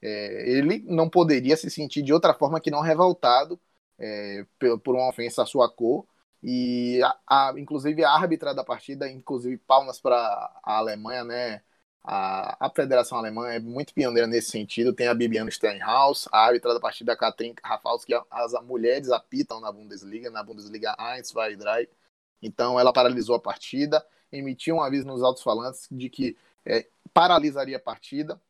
[0.02, 3.60] É, ele não poderia se sentir de outra forma que não revoltado
[3.98, 6.06] é, por, por uma ofensa à sua cor
[6.42, 10.16] e a, a, inclusive a árbitra da partida, inclusive palmas para
[10.62, 11.62] a Alemanha, né?
[12.02, 14.92] A, a Federação Alemã é muito pioneira nesse sentido.
[14.92, 20.30] Tem a Bibiana Steinhaus, a árbitra da partida, Katrin Rafalski, as mulheres apitam na Bundesliga,
[20.30, 21.88] na Bundesliga 1, 2, 3.
[22.42, 27.80] Então ela paralisou a partida, emitiu um aviso nos altos-falantes de que é, paralisaria a
[27.80, 28.40] partida.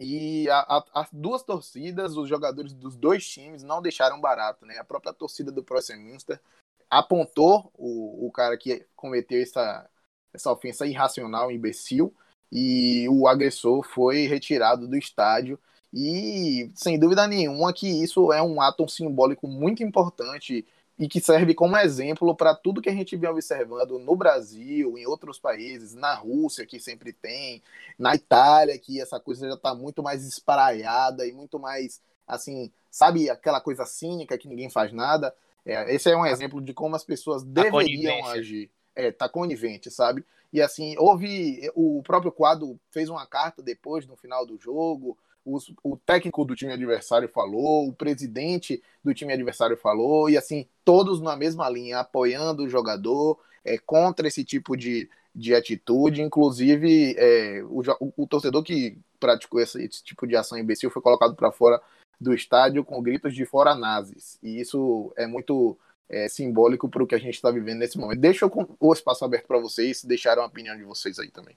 [0.00, 4.78] E a, a, as duas torcidas, os jogadores dos dois times não deixaram barato, né?
[4.78, 6.40] A própria torcida do Preußen Münster
[6.88, 9.90] apontou o, o cara que cometeu essa,
[10.32, 12.14] essa ofensa irracional, imbecil,
[12.50, 15.58] e o agressor foi retirado do estádio.
[15.92, 20.66] E sem dúvida nenhuma que isso é um ato simbólico muito importante
[20.98, 25.06] e que serve como exemplo para tudo que a gente vem observando no Brasil, em
[25.06, 27.62] outros países, na Rússia, que sempre tem,
[27.96, 33.30] na Itália, que essa coisa já está muito mais espraiada e muito mais, assim, sabe,
[33.30, 35.32] aquela coisa cínica que ninguém faz nada.
[35.64, 38.68] É, esse é um exemplo de como as pessoas deveriam agir.
[38.98, 40.24] É, tá conivente, sabe?
[40.52, 41.70] E assim, houve.
[41.72, 45.16] O próprio quadro fez uma carta depois, no final do jogo.
[45.44, 50.66] Os, o técnico do time adversário falou, o presidente do time adversário falou, e assim,
[50.84, 56.20] todos na mesma linha, apoiando o jogador, é, contra esse tipo de, de atitude.
[56.20, 61.00] Inclusive, é, o, o, o torcedor que praticou esse, esse tipo de ação imbecil foi
[61.00, 61.80] colocado para fora
[62.20, 64.38] do estádio com gritos de fora nazis.
[64.42, 65.78] E isso é muito
[66.08, 68.20] é, simbólico para o que a gente está vivendo nesse momento.
[68.20, 71.56] Deixa o espaço aberto para vocês, deixaram a opinião de vocês aí também.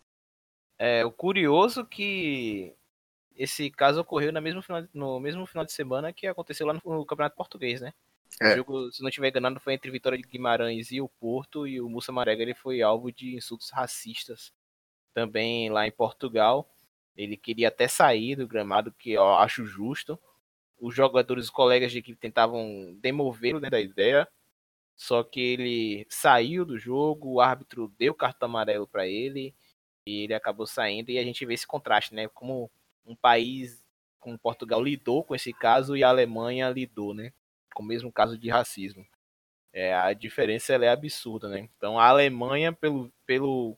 [0.77, 2.75] É, o curioso que
[3.35, 6.81] esse caso ocorreu no mesmo final, no mesmo final de semana que aconteceu lá no,
[6.83, 7.93] no Campeonato Português, né?
[8.39, 8.53] É.
[8.53, 11.81] O jogo, se não estiver enganado, foi entre Vitória de Guimarães e o Porto, e
[11.81, 14.53] o Mussa Marega ele foi alvo de insultos racistas
[15.13, 16.69] também lá em Portugal.
[17.15, 20.19] Ele queria até sair do gramado, que eu acho justo,
[20.79, 24.27] os jogadores, os colegas de equipe tentavam demovê-lo né, da ideia,
[24.95, 29.53] só que ele saiu do jogo, o árbitro deu cartão amarelo para ele
[30.05, 32.27] e ele acabou saindo e a gente vê esse contraste, né?
[32.27, 32.69] Como
[33.05, 33.83] um país
[34.19, 37.33] como Portugal lidou com esse caso e a Alemanha lidou, né?
[37.73, 39.05] Com o mesmo caso de racismo.
[39.73, 41.69] É, a diferença é absurda, né?
[41.77, 43.77] Então a Alemanha, pelo, pelo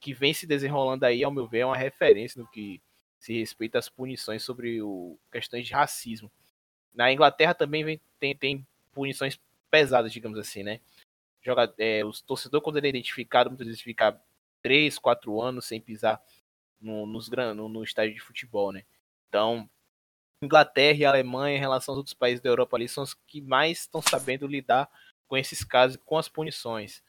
[0.00, 2.82] que vem se desenrolando aí, ao meu ver, é uma referência no que
[3.18, 6.30] se respeita às punições sobre o, questões de racismo.
[6.92, 9.40] Na Inglaterra também vem, tem, tem punições
[9.74, 10.80] pesadas, digamos assim, né?
[11.42, 14.16] Joga, é, os torcedor, quando ele é identificado, muitas vezes fica
[14.62, 16.22] 3, 4 anos sem pisar
[16.80, 18.84] no, nos, no, no estádio de futebol, né?
[19.28, 19.68] Então,
[20.40, 23.80] Inglaterra e Alemanha, em relação aos outros países da Europa ali, são os que mais
[23.80, 24.88] estão sabendo lidar
[25.26, 27.02] com esses casos, com as punições.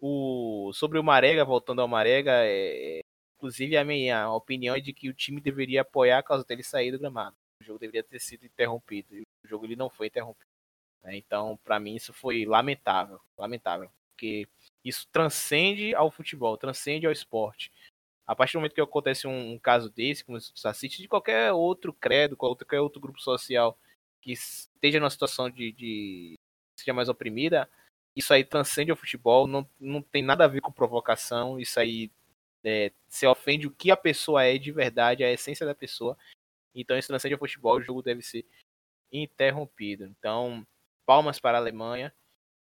[0.00, 3.00] O, sobre o Marega, voltando ao Marega, é,
[3.36, 6.92] inclusive a minha opinião é de que o time deveria apoiar a causa dele sair
[6.92, 7.36] do gramado.
[7.60, 9.14] O jogo deveria ter sido interrompido.
[9.14, 10.49] E o jogo ele não foi interrompido.
[11.02, 11.16] Né?
[11.16, 13.20] Então, para mim, isso foi lamentável.
[13.36, 13.90] Lamentável.
[14.12, 14.46] Porque
[14.84, 17.72] isso transcende ao futebol, transcende ao esporte.
[18.26, 21.52] A partir do momento que acontece um, um caso desse, como o assiste de qualquer
[21.52, 23.76] outro credo, qualquer outro grupo social
[24.20, 26.38] que esteja numa situação de, de
[26.78, 27.68] seja mais oprimida,
[28.14, 32.10] isso aí transcende ao futebol, não, não tem nada a ver com provocação, isso aí
[32.62, 36.16] é, se ofende o que a pessoa é de verdade, a essência da pessoa.
[36.74, 38.44] Então isso transcende ao futebol, o jogo deve ser
[39.12, 40.04] interrompido.
[40.04, 40.66] Então,
[41.06, 42.14] palmas para a Alemanha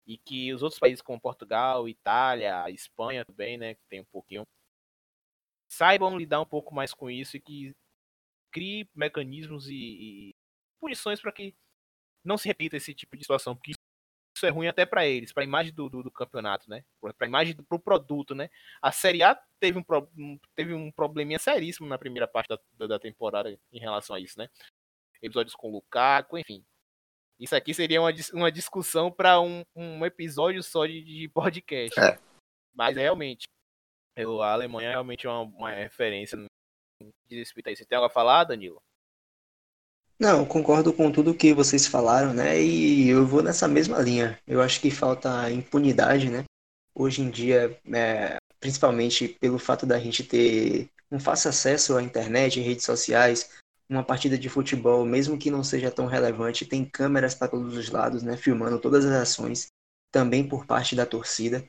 [0.05, 4.47] e que os outros países como Portugal, Itália, Espanha também, né, que tem um pouquinho,
[5.69, 7.75] saibam lidar um pouco mais com isso e que
[8.51, 10.35] crie mecanismos e, e
[10.79, 11.53] punições para que
[12.23, 13.71] não se repita esse tipo de situação, porque
[14.35, 16.85] isso é ruim até para eles, para a imagem do, do, do, campeonato, né?
[17.01, 18.49] Para a imagem do pro produto, né?
[18.81, 23.57] A Série A teve um, teve um probleminha seríssimo na primeira parte da, da temporada
[23.71, 24.47] em relação a isso, né?
[25.21, 26.63] Episódios com o Lukaku, enfim.
[27.39, 31.99] Isso aqui seria uma, uma discussão para um, um episódio só de, de podcast.
[31.99, 32.17] É.
[32.73, 33.47] Mas realmente,
[34.15, 36.37] eu, a Alemanha é realmente uma, uma referência
[37.27, 37.83] de respeito a isso.
[37.83, 38.81] Você tem algo a falar, Danilo?
[40.19, 42.59] Não, concordo com tudo que vocês falaram, né?
[42.59, 44.39] E eu vou nessa mesma linha.
[44.47, 46.43] Eu acho que falta impunidade, né?
[46.95, 52.59] Hoje em dia, é, principalmente pelo fato da gente ter um fácil acesso à internet,
[52.59, 53.51] redes sociais,
[53.89, 57.89] uma partida de futebol, mesmo que não seja tão relevante, tem câmeras para todos os
[57.89, 58.35] lados, né?
[58.35, 59.67] Filmando todas as ações,
[60.11, 61.63] também por parte da torcida.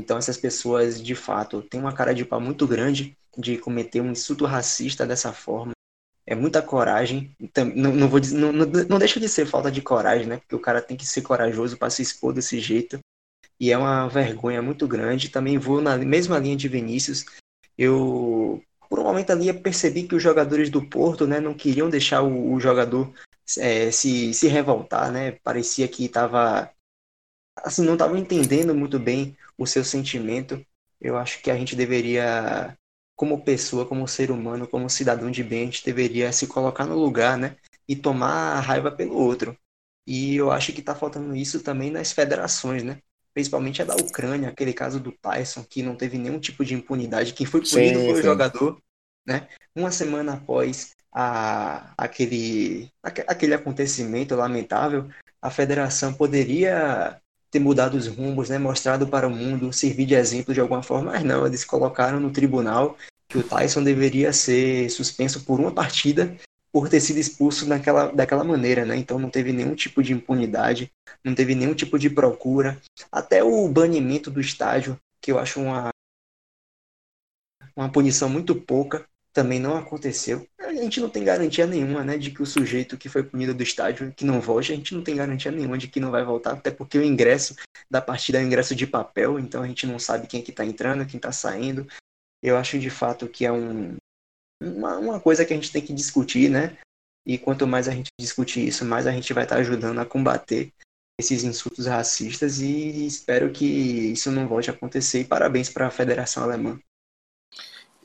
[0.00, 4.10] Então essas pessoas, de fato, têm uma cara de pau muito grande de cometer um
[4.10, 5.72] insulto racista dessa forma
[6.26, 7.34] é muita coragem.
[7.74, 10.36] Não, não, vou dizer, não, não, não deixa de ser falta de coragem, né?
[10.38, 12.98] Porque o cara tem que ser corajoso para se expor desse jeito.
[13.58, 15.28] E é uma vergonha muito grande.
[15.28, 17.24] Também vou na mesma linha de Vinícius.
[17.76, 18.62] Eu,
[18.92, 22.52] por um momento ali, percebi que os jogadores do Porto né, não queriam deixar o,
[22.52, 23.10] o jogador
[23.56, 25.32] é, se, se revoltar, né?
[25.42, 26.70] Parecia que estava.
[27.56, 30.62] Assim, não estava entendendo muito bem o seu sentimento.
[31.00, 32.76] Eu acho que a gente deveria
[33.16, 36.98] como pessoa, como ser humano, como cidadão de bem, a gente deveria se colocar no
[36.98, 37.56] lugar, né?
[37.88, 39.56] E tomar a raiva pelo outro.
[40.06, 43.00] E eu acho que está faltando isso também nas federações, né?
[43.34, 47.32] Principalmente a da Ucrânia, aquele caso do Tyson, que não teve nenhum tipo de impunidade,
[47.32, 48.22] que foi punido sim, pelo sim.
[48.22, 48.78] jogador,
[49.26, 49.48] né?
[49.74, 55.08] Uma semana após a, aquele, aquele acontecimento lamentável,
[55.40, 57.20] a federação poderia
[57.50, 61.12] ter mudado os rumos, né, mostrado para o mundo, servir de exemplo de alguma forma,
[61.12, 62.96] mas não, eles colocaram no tribunal
[63.28, 66.34] que o Tyson deveria ser suspenso por uma partida
[66.72, 68.96] por ter sido expulso daquela, daquela maneira, né?
[68.96, 70.90] Então não teve nenhum tipo de impunidade,
[71.22, 72.80] não teve nenhum tipo de procura.
[73.10, 75.90] Até o banimento do estádio, que eu acho uma,
[77.76, 80.46] uma punição muito pouca, também não aconteceu.
[80.58, 83.62] A gente não tem garantia nenhuma, né, de que o sujeito que foi punido do
[83.62, 86.52] estádio, que não volte, a gente não tem garantia nenhuma de que não vai voltar,
[86.52, 87.54] até porque o ingresso
[87.90, 90.52] da partida é um ingresso de papel, então a gente não sabe quem é que
[90.52, 91.86] tá entrando, quem tá saindo,
[92.42, 93.96] eu acho de fato que é um,
[94.62, 96.78] uma, uma coisa que a gente tem que discutir, né?
[97.26, 100.72] E quanto mais a gente discutir isso, mais a gente vai estar ajudando a combater
[101.18, 105.20] esses insultos racistas e espero que isso não volte a acontecer.
[105.20, 106.80] E parabéns para a Federação Alemã.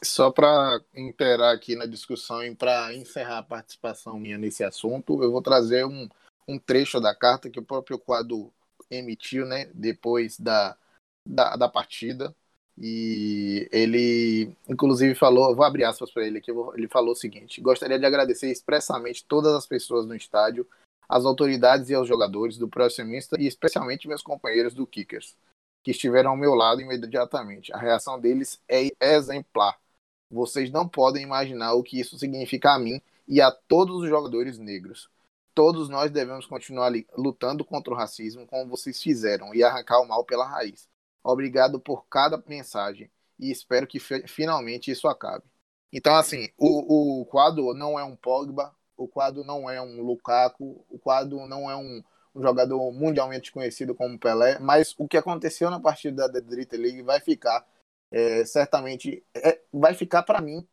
[0.03, 5.31] Só para interar aqui na discussão e para encerrar a participação minha nesse assunto, eu
[5.31, 6.07] vou trazer um,
[6.47, 8.53] um trecho da carta que o próprio quadro
[8.91, 10.77] emitiu né, depois da,
[11.25, 12.35] da, da partida.
[12.79, 17.97] E ele, inclusive, falou, vou abrir aspas para ele aqui, ele falou o seguinte: Gostaria
[17.97, 20.67] de agradecer expressamente todas as pessoas no estádio,
[21.09, 25.35] as autoridades e aos jogadores do Próximista e especialmente meus companheiros do Kickers,
[25.83, 27.73] que estiveram ao meu lado imediatamente.
[27.73, 29.79] A reação deles é exemplar.
[30.29, 34.59] Vocês não podem imaginar o que isso significa a mim e a todos os jogadores
[34.59, 35.09] negros.
[35.55, 40.23] Todos nós devemos continuar lutando contra o racismo como vocês fizeram e arrancar o mal
[40.23, 40.87] pela raiz.
[41.27, 45.43] Obrigado por cada mensagem e espero que finalmente isso acabe.
[45.91, 50.85] Então, assim, o, o quadro não é um Pogba, o quadro não é um Lukaku,
[50.89, 52.01] o quadro não é um,
[52.33, 57.01] um jogador mundialmente conhecido como Pelé, mas o que aconteceu na partida da Drita League
[57.01, 57.67] vai ficar,
[58.09, 60.65] é, certamente, é, vai ficar para mim,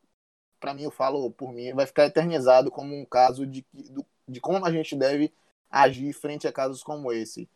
[0.60, 4.40] para mim eu falo por mim, vai ficar eternizado como um caso de, de, de
[4.40, 5.34] como a gente deve
[5.68, 7.48] agir frente a casos como esse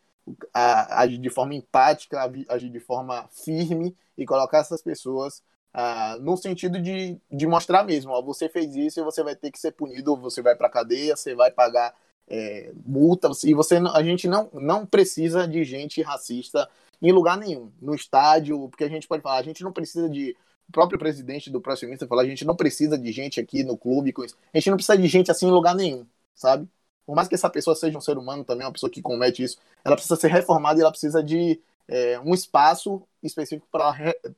[0.53, 6.81] agir de forma empática, agir de forma firme e colocar essas pessoas ah, no sentido
[6.81, 10.15] de, de mostrar mesmo, ó, você fez isso e você vai ter que ser punido,
[10.17, 11.93] você vai para cadeia, você vai pagar
[12.27, 16.69] é, multa, e você, a gente não, não precisa de gente racista
[17.01, 20.35] em lugar nenhum, no estádio, porque a gente pode falar, a gente não precisa de
[20.69, 24.13] o próprio presidente do Próximo falou, a gente não precisa de gente aqui no clube.
[24.53, 26.05] A gente não precisa de gente assim em lugar nenhum.
[26.35, 26.67] sabe?
[27.09, 29.59] Por mais que essa pessoa seja um ser humano também, uma pessoa que comete isso,
[29.83, 33.95] ela precisa ser reformada e ela precisa de é, um espaço específico para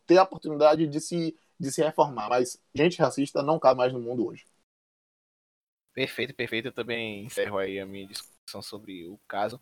[0.08, 2.30] ter a oportunidade de se, de se reformar.
[2.30, 4.46] Mas gente racista não cabe mais no mundo hoje.
[5.94, 6.70] Perfeito, perfeito.
[6.70, 9.60] Eu também encerro aí a minha discussão sobre o caso.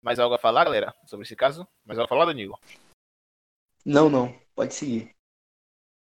[0.00, 1.68] Mais algo a falar, galera, sobre esse caso?
[1.84, 2.58] Mais algo a falar, Danilo?
[3.84, 4.34] Não, não.
[4.54, 5.14] Pode seguir.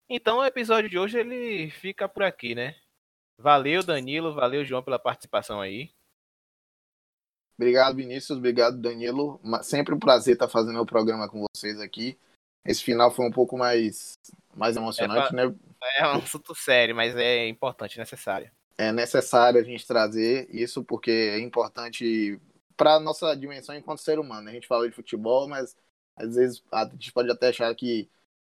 [0.10, 2.76] Então o episódio de hoje ele fica por aqui, né?
[3.38, 4.34] Valeu, Danilo.
[4.34, 5.94] Valeu, João, pela participação aí.
[7.58, 8.38] Obrigado, Vinícius.
[8.38, 9.40] Obrigado, Danilo.
[9.62, 12.18] Sempre um prazer estar fazendo o programa com vocês aqui.
[12.66, 14.14] Esse final foi um pouco mais,
[14.56, 15.56] mais emocionante, é, né?
[15.98, 18.52] É um assunto sério, mas é importante, necessário.
[18.78, 22.40] É necessário a gente trazer isso porque é importante
[22.78, 24.50] para nossa dimensão enquanto ser humano.
[24.50, 25.76] A gente fala de futebol, mas
[26.16, 28.10] às vezes a gente pode até achar que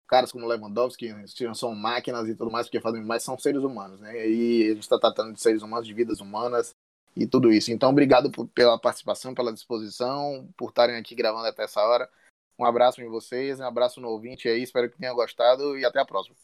[0.07, 1.09] caras como Lewandowski
[1.55, 4.27] são máquinas e tudo mais, porque fazem mais, são seres humanos, né?
[4.27, 6.75] E a gente está tratando de seres humanos, de vidas humanas
[7.15, 7.71] e tudo isso.
[7.71, 12.09] Então, obrigado por, pela participação, pela disposição, por estarem aqui gravando até essa hora.
[12.57, 15.99] Um abraço em vocês, um abraço no ouvinte aí, espero que tenha gostado e até
[15.99, 16.35] a próxima.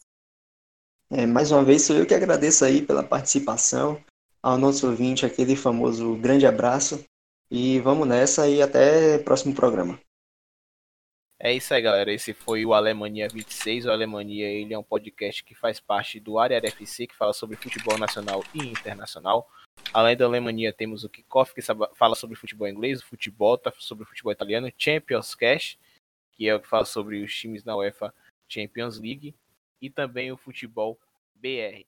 [1.10, 4.02] É, mais uma vez, sou eu que agradeço aí pela participação,
[4.42, 7.04] ao nosso ouvinte, aquele famoso grande abraço,
[7.50, 10.00] e vamos nessa e até o próximo programa.
[11.42, 12.12] É isso aí, galera.
[12.12, 13.86] Esse foi o Alemanha 26.
[13.86, 17.56] O Alemanha ele é um podcast que faz parte do Área FC, que fala sobre
[17.56, 19.48] futebol nacional e internacional.
[19.92, 21.60] Além da Alemanha, temos o Kickoff, que
[21.94, 25.78] fala sobre futebol inglês, o futebol, tá sobre futebol italiano, Champions Cash,
[26.32, 28.14] que é o que fala sobre os times na UEFA
[28.48, 29.34] Champions League,
[29.80, 30.98] e também o futebol
[31.34, 31.84] BR.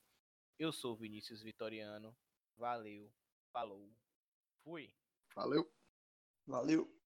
[0.59, 2.15] Eu sou Vinícius Vitoriano.
[2.57, 3.09] Valeu,
[3.51, 3.89] falou,
[4.63, 4.93] fui.
[5.35, 5.69] Valeu.
[6.45, 7.02] Valeu.